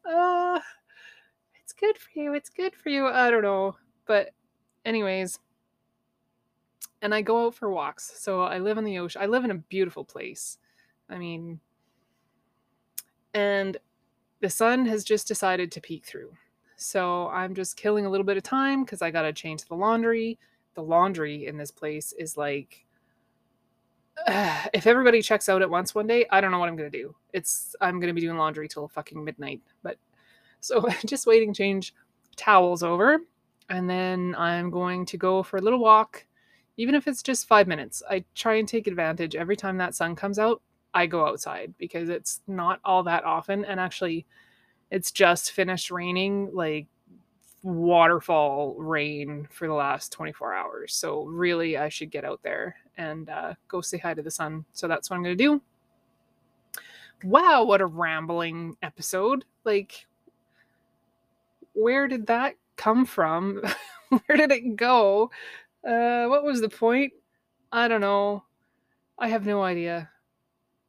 Uh, 0.08 0.60
it's 1.60 1.72
good 1.72 1.98
for 1.98 2.10
you. 2.14 2.32
It's 2.32 2.48
good 2.48 2.74
for 2.76 2.90
you. 2.90 3.08
I 3.08 3.30
don't 3.30 3.42
know. 3.42 3.76
But, 4.06 4.30
anyways, 4.84 5.40
and 7.02 7.14
I 7.14 7.22
go 7.22 7.46
out 7.46 7.56
for 7.56 7.70
walks. 7.70 8.12
So 8.16 8.42
I 8.42 8.58
live 8.58 8.78
on 8.78 8.84
the 8.84 8.98
ocean. 8.98 9.20
I 9.20 9.26
live 9.26 9.44
in 9.44 9.50
a 9.50 9.56
beautiful 9.56 10.04
place. 10.04 10.58
I 11.10 11.18
mean, 11.18 11.58
and 13.34 13.76
the 14.40 14.50
sun 14.50 14.86
has 14.86 15.02
just 15.02 15.26
decided 15.26 15.72
to 15.72 15.80
peek 15.80 16.06
through. 16.06 16.32
So 16.76 17.28
I'm 17.28 17.54
just 17.54 17.76
killing 17.76 18.06
a 18.06 18.10
little 18.10 18.24
bit 18.24 18.36
of 18.36 18.42
time 18.44 18.84
because 18.84 19.02
I 19.02 19.10
got 19.10 19.22
to 19.22 19.32
change 19.32 19.64
the 19.64 19.74
laundry. 19.74 20.38
The 20.74 20.82
laundry 20.82 21.46
in 21.46 21.56
this 21.56 21.70
place 21.70 22.12
is 22.12 22.36
like, 22.36 22.83
if 24.26 24.86
everybody 24.86 25.22
checks 25.22 25.48
out 25.48 25.62
at 25.62 25.70
once 25.70 25.94
one 25.94 26.06
day, 26.06 26.26
I 26.30 26.40
don't 26.40 26.50
know 26.50 26.58
what 26.58 26.68
I'm 26.68 26.76
to 26.90 26.98
do. 26.98 27.14
It's, 27.32 27.74
I'm 27.80 28.00
to 28.08 28.14
be 28.14 28.20
doing 28.20 28.36
laundry 28.36 28.68
till 28.68 28.88
fucking 28.88 29.22
midnight. 29.22 29.60
But 29.82 29.98
so 30.60 30.86
just 31.06 31.26
waiting 31.26 31.52
change 31.52 31.94
towels 32.36 32.82
over. 32.82 33.20
And 33.70 33.88
then 33.88 34.34
I'm 34.36 34.70
going 34.70 35.06
to 35.06 35.16
go 35.16 35.42
for 35.42 35.56
a 35.56 35.60
little 35.62 35.78
walk, 35.78 36.26
even 36.76 36.94
if 36.94 37.08
it's 37.08 37.22
just 37.22 37.46
five 37.46 37.66
minutes. 37.66 38.02
I 38.08 38.24
try 38.34 38.54
and 38.56 38.68
take 38.68 38.86
advantage 38.86 39.34
every 39.34 39.56
time 39.56 39.78
that 39.78 39.94
sun 39.94 40.14
comes 40.14 40.38
out. 40.38 40.60
I 40.92 41.06
go 41.06 41.26
outside 41.26 41.74
because 41.78 42.08
it's 42.08 42.40
not 42.46 42.78
all 42.84 43.02
that 43.04 43.24
often. 43.24 43.64
And 43.64 43.80
actually, 43.80 44.26
it's 44.90 45.10
just 45.10 45.52
finished 45.52 45.90
raining 45.90 46.50
like 46.52 46.86
waterfall 47.62 48.74
rain 48.74 49.48
for 49.50 49.66
the 49.66 49.74
last 49.74 50.12
24 50.12 50.54
hours. 50.54 50.94
So, 50.94 51.24
really, 51.24 51.76
I 51.78 51.88
should 51.88 52.10
get 52.10 52.24
out 52.24 52.42
there 52.42 52.76
and 52.96 53.28
uh, 53.28 53.54
go 53.68 53.80
say 53.80 53.98
hi 53.98 54.14
to 54.14 54.22
the 54.22 54.30
sun. 54.30 54.64
So, 54.72 54.88
that's 54.88 55.10
what 55.10 55.16
I'm 55.16 55.22
going 55.22 55.36
to 55.36 55.44
do. 55.44 55.62
Wow, 57.22 57.64
what 57.64 57.80
a 57.80 57.86
rambling 57.86 58.76
episode. 58.82 59.44
Like, 59.64 60.06
where 61.72 62.08
did 62.08 62.26
that 62.26 62.54
come 62.76 63.06
from? 63.06 63.62
where 64.08 64.36
did 64.36 64.52
it 64.52 64.76
go? 64.76 65.30
Uh, 65.86 66.26
what 66.26 66.44
was 66.44 66.60
the 66.60 66.68
point? 66.68 67.12
I 67.72 67.88
don't 67.88 68.00
know. 68.00 68.44
I 69.18 69.28
have 69.28 69.46
no 69.46 69.62
idea 69.62 70.10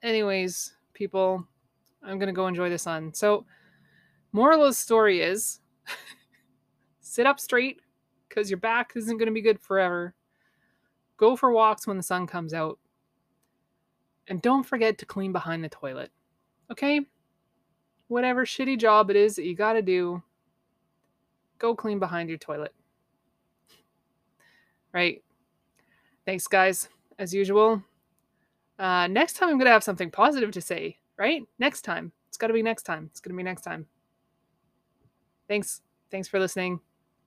anyways, 0.05 0.75
people, 0.93 1.45
I'm 2.03 2.19
gonna 2.19 2.31
go 2.31 2.47
enjoy 2.47 2.69
the 2.69 2.77
sun. 2.77 3.13
So, 3.13 3.45
moral 4.31 4.63
of 4.63 4.69
the 4.69 4.73
story 4.73 5.21
is 5.21 5.59
sit 7.01 7.25
up 7.25 7.39
straight 7.39 7.81
because 8.29 8.49
your 8.49 8.59
back 8.59 8.93
isn't 8.95 9.17
gonna 9.17 9.31
be 9.31 9.41
good 9.41 9.59
forever. 9.59 10.13
Go 11.17 11.35
for 11.35 11.51
walks 11.51 11.87
when 11.87 11.97
the 11.97 12.03
sun 12.03 12.27
comes 12.27 12.53
out. 12.53 12.79
And 14.27 14.41
don't 14.41 14.63
forget 14.63 14.97
to 14.97 15.05
clean 15.05 15.31
behind 15.31 15.63
the 15.63 15.69
toilet. 15.69 16.11
Okay? 16.71 17.01
Whatever 18.07 18.45
shitty 18.45 18.79
job 18.79 19.09
it 19.09 19.15
is 19.15 19.35
that 19.35 19.45
you 19.45 19.55
gotta 19.55 19.81
do, 19.81 20.21
go 21.59 21.75
clean 21.75 21.99
behind 21.99 22.29
your 22.29 22.37
toilet. 22.37 22.73
Right? 24.93 25.23
Thanks, 26.25 26.47
guys. 26.47 26.89
As 27.17 27.33
usual, 27.33 27.81
uh, 28.77 29.07
next 29.07 29.33
time 29.33 29.49
I'm 29.49 29.57
to 29.67 29.71
have 29.71 29.83
something 29.83 30.11
positive 30.11 30.51
to 30.51 30.61
say, 30.61 30.97
right? 31.17 31.43
Next 31.59 31.83
time. 31.83 32.11
It's 32.27 32.37
got 32.37 32.47
to 32.47 32.53
be 32.53 32.63
next 32.63 32.83
time. 32.83 33.09
It's 33.11 33.21
to 33.31 33.37
be 33.37 33.43
next 33.43 33.61
time. 33.61 33.85
Thanks. 35.47 35.81
Thanks 36.11 36.27
for 36.27 36.39
listening. 36.39 36.81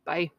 Bye. 0.05 0.31